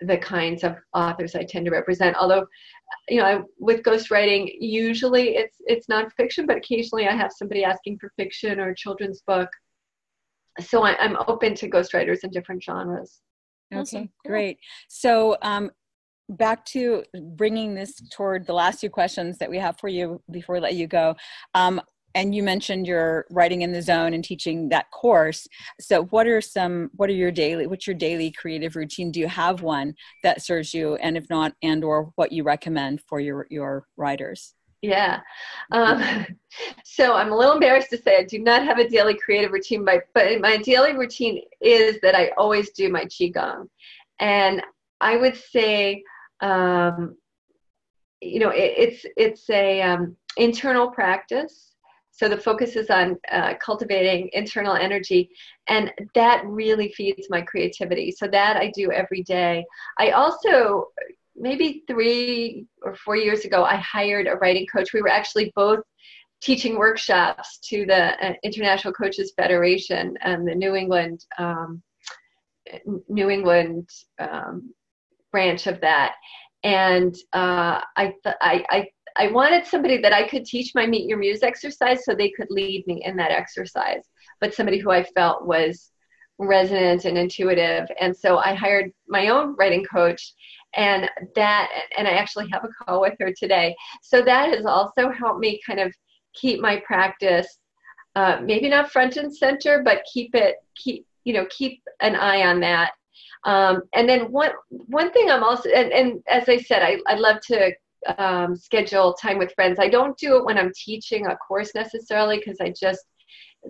[0.02, 2.16] the kinds of authors I tend to represent.
[2.16, 2.46] Although,
[3.08, 8.00] you know, I, with ghostwriting, usually it's it's nonfiction, but occasionally I have somebody asking
[8.00, 9.50] for fiction or children's book.
[10.60, 13.22] So I, am open to ghostwriters in different genres.
[13.72, 14.10] Okay, awesome.
[14.26, 14.58] great.
[14.90, 15.72] So um,
[16.32, 17.04] back to
[17.36, 20.76] bringing this toward the last two questions that we have for you before we let
[20.76, 21.16] you go.
[21.54, 21.82] Um,
[22.16, 25.48] and you mentioned you're writing in the zone and teaching that course.
[25.80, 29.12] So what are some, what are your daily, what's your daily creative routine?
[29.12, 30.96] Do you have one that serves you?
[30.96, 34.54] And if not, and or what you recommend for your, your writers?
[34.82, 35.22] Yeah.
[35.72, 36.26] Um,
[36.84, 39.86] so I'm a little embarrassed to say I do not have a daily creative routine,
[39.86, 43.68] but, but my daily routine is that I always do my Qigong.
[44.20, 44.62] And
[45.00, 46.04] I would say
[46.42, 47.16] um,
[48.22, 51.68] you know, it, it's it's a um, internal practice.
[52.12, 55.30] So the focus is on uh, cultivating internal energy,
[55.68, 58.12] and that really feeds my creativity.
[58.12, 59.66] So that I do every day.
[59.98, 60.88] I also
[61.36, 64.94] maybe three or four years ago, I hired a writing coach.
[64.94, 65.80] We were actually both
[66.42, 71.82] teaching workshops to the uh, International Coaches Federation and the New England um,
[73.10, 73.90] New England
[74.20, 74.74] um,
[75.32, 76.16] branch of that.
[76.64, 81.08] And uh, I, th- I, I, I wanted somebody that I could teach my Meet
[81.08, 84.04] Your Muse exercise so they could lead me in that exercise,
[84.40, 85.92] but somebody who I felt was
[86.38, 87.88] resonant and intuitive.
[88.00, 90.34] And so I hired my own writing coach
[90.76, 95.10] and that and i actually have a call with her today so that has also
[95.10, 95.94] helped me kind of
[96.34, 97.60] keep my practice
[98.16, 102.44] uh, maybe not front and center but keep it keep you know keep an eye
[102.44, 102.92] on that
[103.44, 107.16] um, and then one one thing I'm also and, and as I said, I, I
[107.16, 107.72] love to
[108.18, 109.80] um, schedule time with friends.
[109.80, 113.02] I don't do it when I'm teaching a course necessarily because I just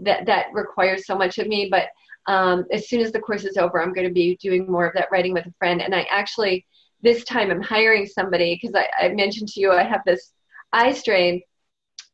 [0.02, 1.70] that that requires so much of me.
[1.70, 1.88] But
[2.28, 4.94] um, as soon as the course is over, I'm going to be doing more of
[4.94, 5.82] that writing with a friend.
[5.82, 6.66] And I actually
[7.02, 10.34] this time I'm hiring somebody because I, I mentioned to you I have this
[10.74, 11.42] eye strain,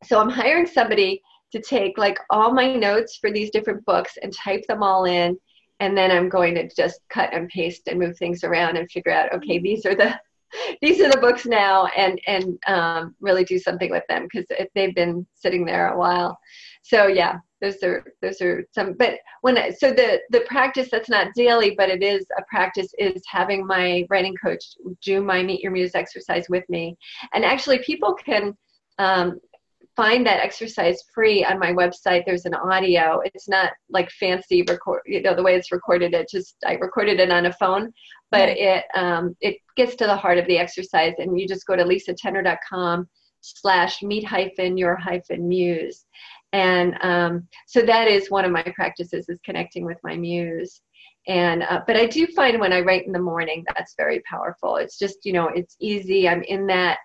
[0.04, 4.32] so I'm hiring somebody to take like all my notes for these different books and
[4.32, 5.36] type them all in
[5.80, 9.12] and then I'm going to just cut and paste and move things around and figure
[9.12, 10.18] out okay these are the
[10.80, 14.94] these are the books now and and um, really do something with them because they've
[14.94, 16.38] been sitting there a while.
[16.82, 21.08] So yeah those are those are some but when I, so the the practice that's
[21.08, 24.64] not daily but it is a practice is having my writing coach
[25.02, 26.96] do my meet your muse exercise with me.
[27.34, 28.56] And actually people can
[28.98, 29.40] um,
[29.98, 32.22] find that exercise free on my website.
[32.24, 33.20] There's an audio.
[33.24, 36.14] It's not like fancy record, you know, the way it's recorded.
[36.14, 37.92] It just I recorded it on a phone,
[38.30, 41.74] but it um, it gets to the heart of the exercise, and you just go
[41.74, 43.08] to lisatener.com
[43.40, 46.06] slash meet hyphen your hyphen muse,
[46.52, 50.80] and um, so that is one of my practices is connecting with my muse.
[51.26, 54.76] And uh, but I do find when I write in the morning, that's very powerful.
[54.76, 56.28] It's just you know it's easy.
[56.28, 56.98] I'm in that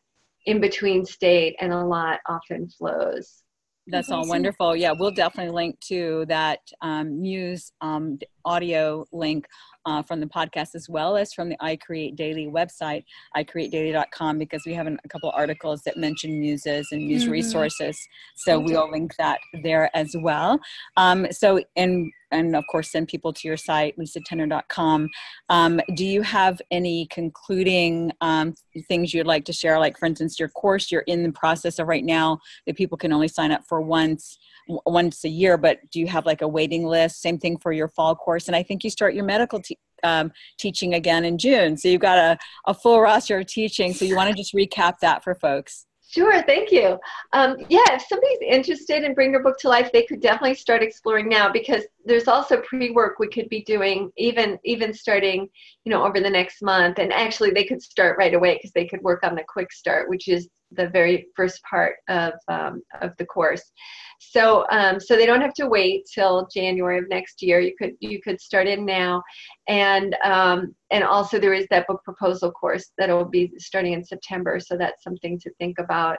[0.45, 3.43] in between state and a lot often flows.
[3.87, 4.75] That's all wonderful.
[4.75, 9.45] Yeah, we'll definitely link to that um, Muse um, audio link
[9.86, 13.03] uh, from the podcast as well as from the I Create Daily website,
[13.36, 17.31] icreatedaily.com, because we have an, a couple articles that mention muses and muse mm-hmm.
[17.31, 17.97] resources.
[18.36, 20.59] So we'll link that there as well.
[20.97, 25.07] Um, so, and and of course send people to your site lisatener.com
[25.49, 28.53] um, do you have any concluding um,
[28.88, 31.88] things you'd like to share like for instance your course you're in the process of
[31.88, 34.38] right now that people can only sign up for once
[34.86, 37.88] once a year but do you have like a waiting list same thing for your
[37.88, 39.61] fall course and i think you start your medical
[40.04, 42.38] um, teaching again in june so you've got a,
[42.68, 46.43] a full roster of teaching so you want to just recap that for folks Sure,
[46.43, 46.99] thank you.
[47.32, 50.84] Um, yeah, if somebody's interested in Bring Your Book to Life, they could definitely start
[50.84, 55.49] exploring now because there's also pre-work we could be doing even even starting,
[55.86, 56.99] you know, over the next month.
[56.99, 60.08] And actually, they could start right away because they could work on the quick start,
[60.08, 63.64] which is the very first part of um, of the course.
[64.32, 67.59] So um, so they don't have to wait till January of next year.
[67.59, 69.21] You could you could start in now,
[69.67, 74.03] and um, and also there is that book proposal course that will be starting in
[74.03, 74.59] September.
[74.59, 76.17] So that's something to think about.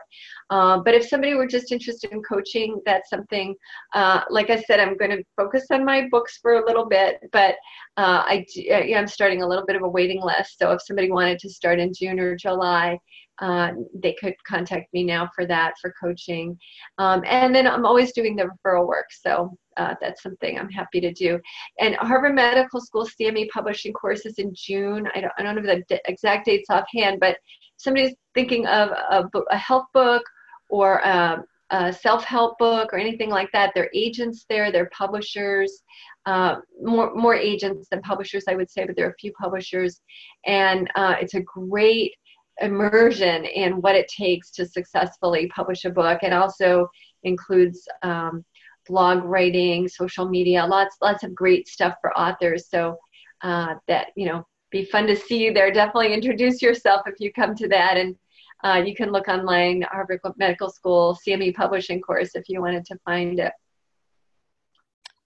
[0.50, 3.54] Uh, but if somebody were just interested in coaching, that's something.
[3.94, 7.20] Uh, like I said, I'm going to focus on my books for a little bit,
[7.32, 7.56] but
[7.96, 10.58] uh, I yeah, I'm starting a little bit of a waiting list.
[10.58, 12.98] So if somebody wanted to start in June or July
[13.40, 16.56] uh, they could contact me now for that for coaching
[16.98, 21.00] um, and then i'm always doing the referral work so uh, that's something i'm happy
[21.00, 21.38] to do.
[21.80, 25.08] And harvard medical school cme publishing courses in june.
[25.14, 27.36] I don't, I don't know the exact dates offhand but
[27.76, 30.22] somebody's thinking of a, a health book
[30.68, 33.72] or a, um, a self-help book or anything like that.
[33.74, 35.82] They're agents there they're publishers
[36.26, 40.00] uh, more more agents than publishers, I would say, but there are a few publishers,
[40.46, 42.12] and uh, it's a great
[42.60, 46.20] immersion in what it takes to successfully publish a book.
[46.22, 46.88] and also
[47.24, 48.44] includes um,
[48.86, 52.68] blog writing, social media, lots lots of great stuff for authors.
[52.68, 52.96] So
[53.42, 55.70] uh, that you know, be fun to see you there.
[55.72, 58.16] Definitely introduce yourself if you come to that, and
[58.64, 62.98] uh, you can look online Harvard Medical School CME publishing course if you wanted to
[63.04, 63.52] find it.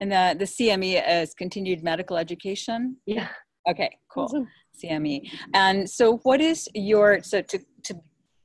[0.00, 2.96] And the the CME is continued medical education.
[3.06, 3.28] Yeah.
[3.68, 3.90] Okay.
[4.10, 4.24] Cool.
[4.24, 4.48] Awesome.
[4.82, 5.30] CME.
[5.54, 7.94] And so, what is your so to to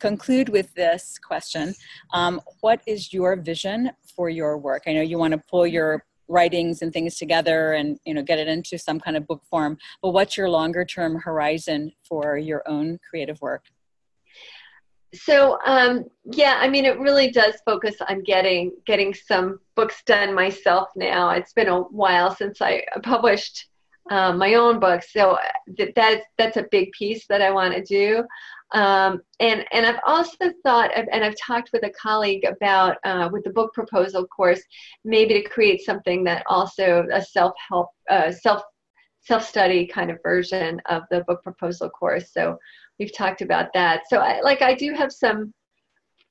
[0.03, 1.73] conclude with this question?
[2.13, 4.83] Um, what is your vision for your work?
[4.85, 8.39] I know you want to pull your writings and things together and you know get
[8.39, 12.63] it into some kind of book form but what's your longer term horizon for your
[12.65, 13.65] own creative work
[15.13, 20.33] so um, yeah i mean it really does focus on getting getting some books done
[20.33, 23.67] myself now it's been a while since i published
[24.09, 25.13] um, my own books.
[25.13, 25.37] So
[25.77, 28.23] that, that's that's a big piece that I want to do.
[28.74, 33.43] Um, and and I've also thought, and I've talked with a colleague about uh, with
[33.43, 34.61] the book proposal course,
[35.05, 38.63] maybe to create something that also a self help, uh, self
[39.21, 42.32] self study kind of version of the book proposal course.
[42.34, 42.57] So
[42.99, 44.01] we've talked about that.
[44.09, 45.53] So I like I do have some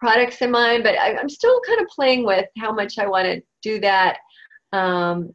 [0.00, 3.26] products in mind, but I, am still kind of playing with how much I want
[3.26, 4.18] to do that.
[4.72, 5.32] Um,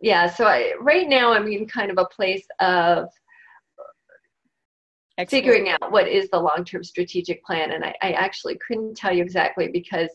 [0.00, 3.08] yeah so I, right now i'm in kind of a place of
[5.20, 5.44] Excellent.
[5.44, 9.22] figuring out what is the long-term strategic plan and I, I, actually couldn't tell you
[9.22, 10.08] exactly because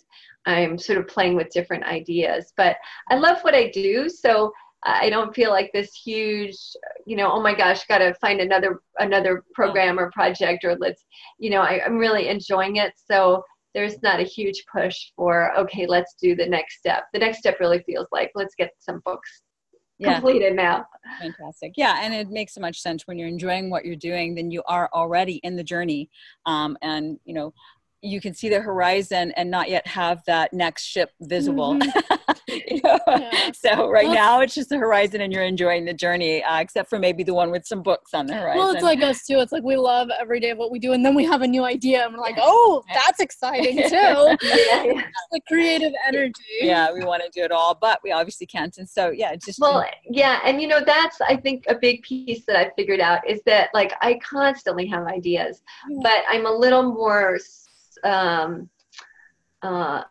[0.47, 2.77] i'm sort of playing with different ideas but
[3.11, 4.51] i love what i do so
[4.83, 6.57] i don't feel like this huge
[7.05, 9.51] you know oh my gosh got to find another another oh.
[9.53, 11.05] program or project or let's
[11.37, 13.43] you know I, i'm really enjoying it so
[13.75, 17.59] there's not a huge push for okay let's do the next step the next step
[17.59, 19.43] really feels like let's get some books
[19.97, 20.13] yeah.
[20.13, 20.87] completed now.
[21.21, 21.73] Fantastic.
[21.77, 24.63] Yeah, and it makes so much sense when you're enjoying what you're doing, then you
[24.67, 26.09] are already in the journey.
[26.45, 27.53] Um, and you know,
[28.05, 31.75] you can see the horizon and not yet have that next ship visible.
[31.75, 32.33] Mm-hmm.
[32.47, 32.99] you know?
[33.07, 33.51] yeah.
[33.53, 36.89] So right well, now it's just the horizon and you're enjoying the journey, uh, except
[36.89, 38.59] for maybe the one with some books on the horizon.
[38.59, 39.39] Well, it's like us too.
[39.39, 41.47] It's like we love every day of what we do, and then we have a
[41.47, 43.91] new idea, and we're like, oh, that's exciting too.
[43.91, 45.01] yeah, yeah.
[45.31, 46.33] The creative energy.
[46.61, 48.77] Yeah, we want to do it all, but we obviously can't.
[48.77, 52.45] And so yeah, just well, yeah, and you know that's I think a big piece
[52.45, 55.61] that I figured out is that like I constantly have ideas,
[56.01, 57.39] but I'm a little more
[58.03, 58.69] um,
[59.61, 60.03] uh,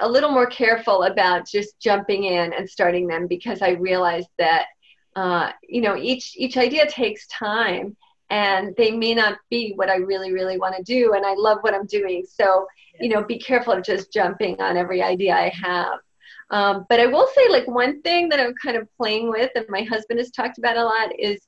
[0.00, 4.66] a little more careful about just jumping in and starting them because I realized that
[5.14, 7.96] uh, you know each each idea takes time
[8.30, 11.58] and they may not be what I really really want to do and I love
[11.60, 12.66] what I'm doing so
[12.98, 15.98] you know be careful of just jumping on every idea I have.
[16.50, 19.66] Um, but I will say like one thing that I'm kind of playing with and
[19.68, 21.40] my husband has talked about a lot is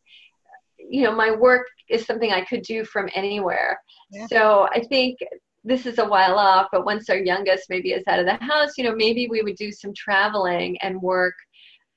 [0.79, 3.81] you know my work is something I could do from anywhere.
[4.11, 4.27] Yeah.
[4.27, 5.19] So I think
[5.65, 8.73] this is a while off, but once our youngest maybe is out of the house,
[8.77, 11.35] you know, maybe we would do some traveling and work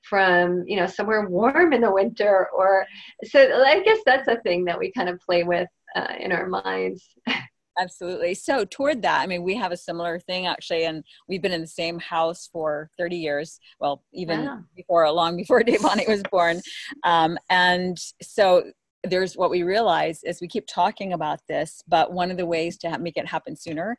[0.08, 2.86] from you know somewhere warm in the winter or
[3.24, 6.46] so i guess that's a thing that we kind of play with uh, in our
[6.46, 7.04] minds.
[7.80, 8.34] Absolutely.
[8.34, 11.60] So toward that i mean we have a similar thing actually and we've been in
[11.60, 14.60] the same house for 30 years well even wow.
[14.74, 16.60] before long before Devani was born.
[17.04, 18.64] Um, and so
[19.04, 22.76] there's what we realize is we keep talking about this but one of the ways
[22.76, 23.96] to make it happen sooner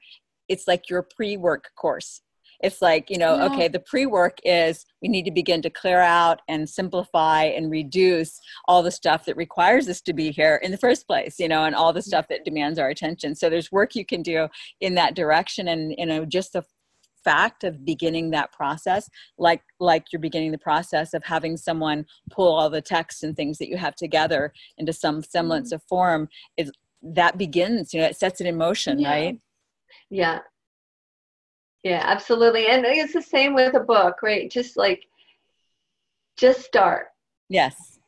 [0.50, 2.22] it's like your pre-work course.
[2.62, 3.46] It's like you know yeah.
[3.46, 8.38] okay the pre-work is we need to begin to clear out and simplify and reduce
[8.68, 11.64] all the stuff that requires us to be here in the first place you know
[11.64, 12.08] and all the mm-hmm.
[12.08, 13.34] stuff that demands our attention.
[13.34, 14.50] So there's work you can do
[14.82, 16.64] in that direction and you know just the
[17.30, 19.08] fact of beginning that process
[19.38, 23.60] like like you're beginning the process of having someone pull all the text and things
[23.60, 25.76] that you have together into some semblance mm-hmm.
[25.76, 26.28] of form
[26.58, 26.72] is
[27.04, 29.10] that begins you know it sets it in motion yeah.
[29.12, 29.40] right?
[30.10, 30.40] Yeah.
[31.84, 34.50] Yeah absolutely and it's the same with a book right?
[34.50, 35.04] Just like
[36.36, 37.08] just start.
[37.48, 38.00] Yes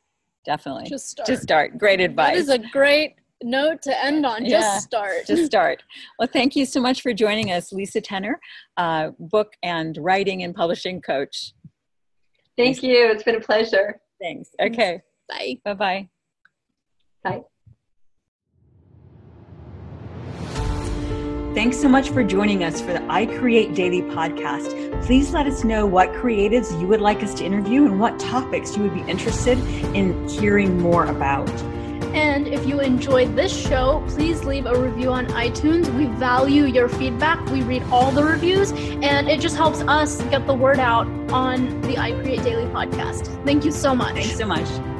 [0.46, 0.90] definitely.
[0.90, 1.78] Just start just start.
[1.78, 5.26] great advice that is a great note to end on just yeah, start.
[5.28, 5.84] just start.
[6.20, 8.40] Well thank you so much for joining us Lisa Tener
[8.78, 11.54] uh, book and writing and publishing coach.
[12.58, 12.84] Thank thanks.
[12.84, 13.10] you.
[13.12, 14.00] It's been a pleasure.
[14.22, 14.50] Thanks.
[14.62, 15.02] Okay.
[15.28, 15.58] Bye.
[15.64, 16.10] Bye-bye.
[17.24, 17.42] Bye.
[21.54, 25.06] Thanks so much for joining us for the I Create Daily podcast.
[25.06, 28.78] Please let us know what creatives you would like us to interview and what topics
[28.78, 29.58] you would be interested
[29.94, 31.50] in hearing more about.
[32.14, 35.94] And if you enjoyed this show, please leave a review on iTunes.
[35.96, 37.44] We value your feedback.
[37.48, 41.82] We read all the reviews, and it just helps us get the word out on
[41.82, 43.28] the I Create Daily podcast.
[43.46, 44.14] Thank you so much.
[44.14, 44.91] Thanks so much.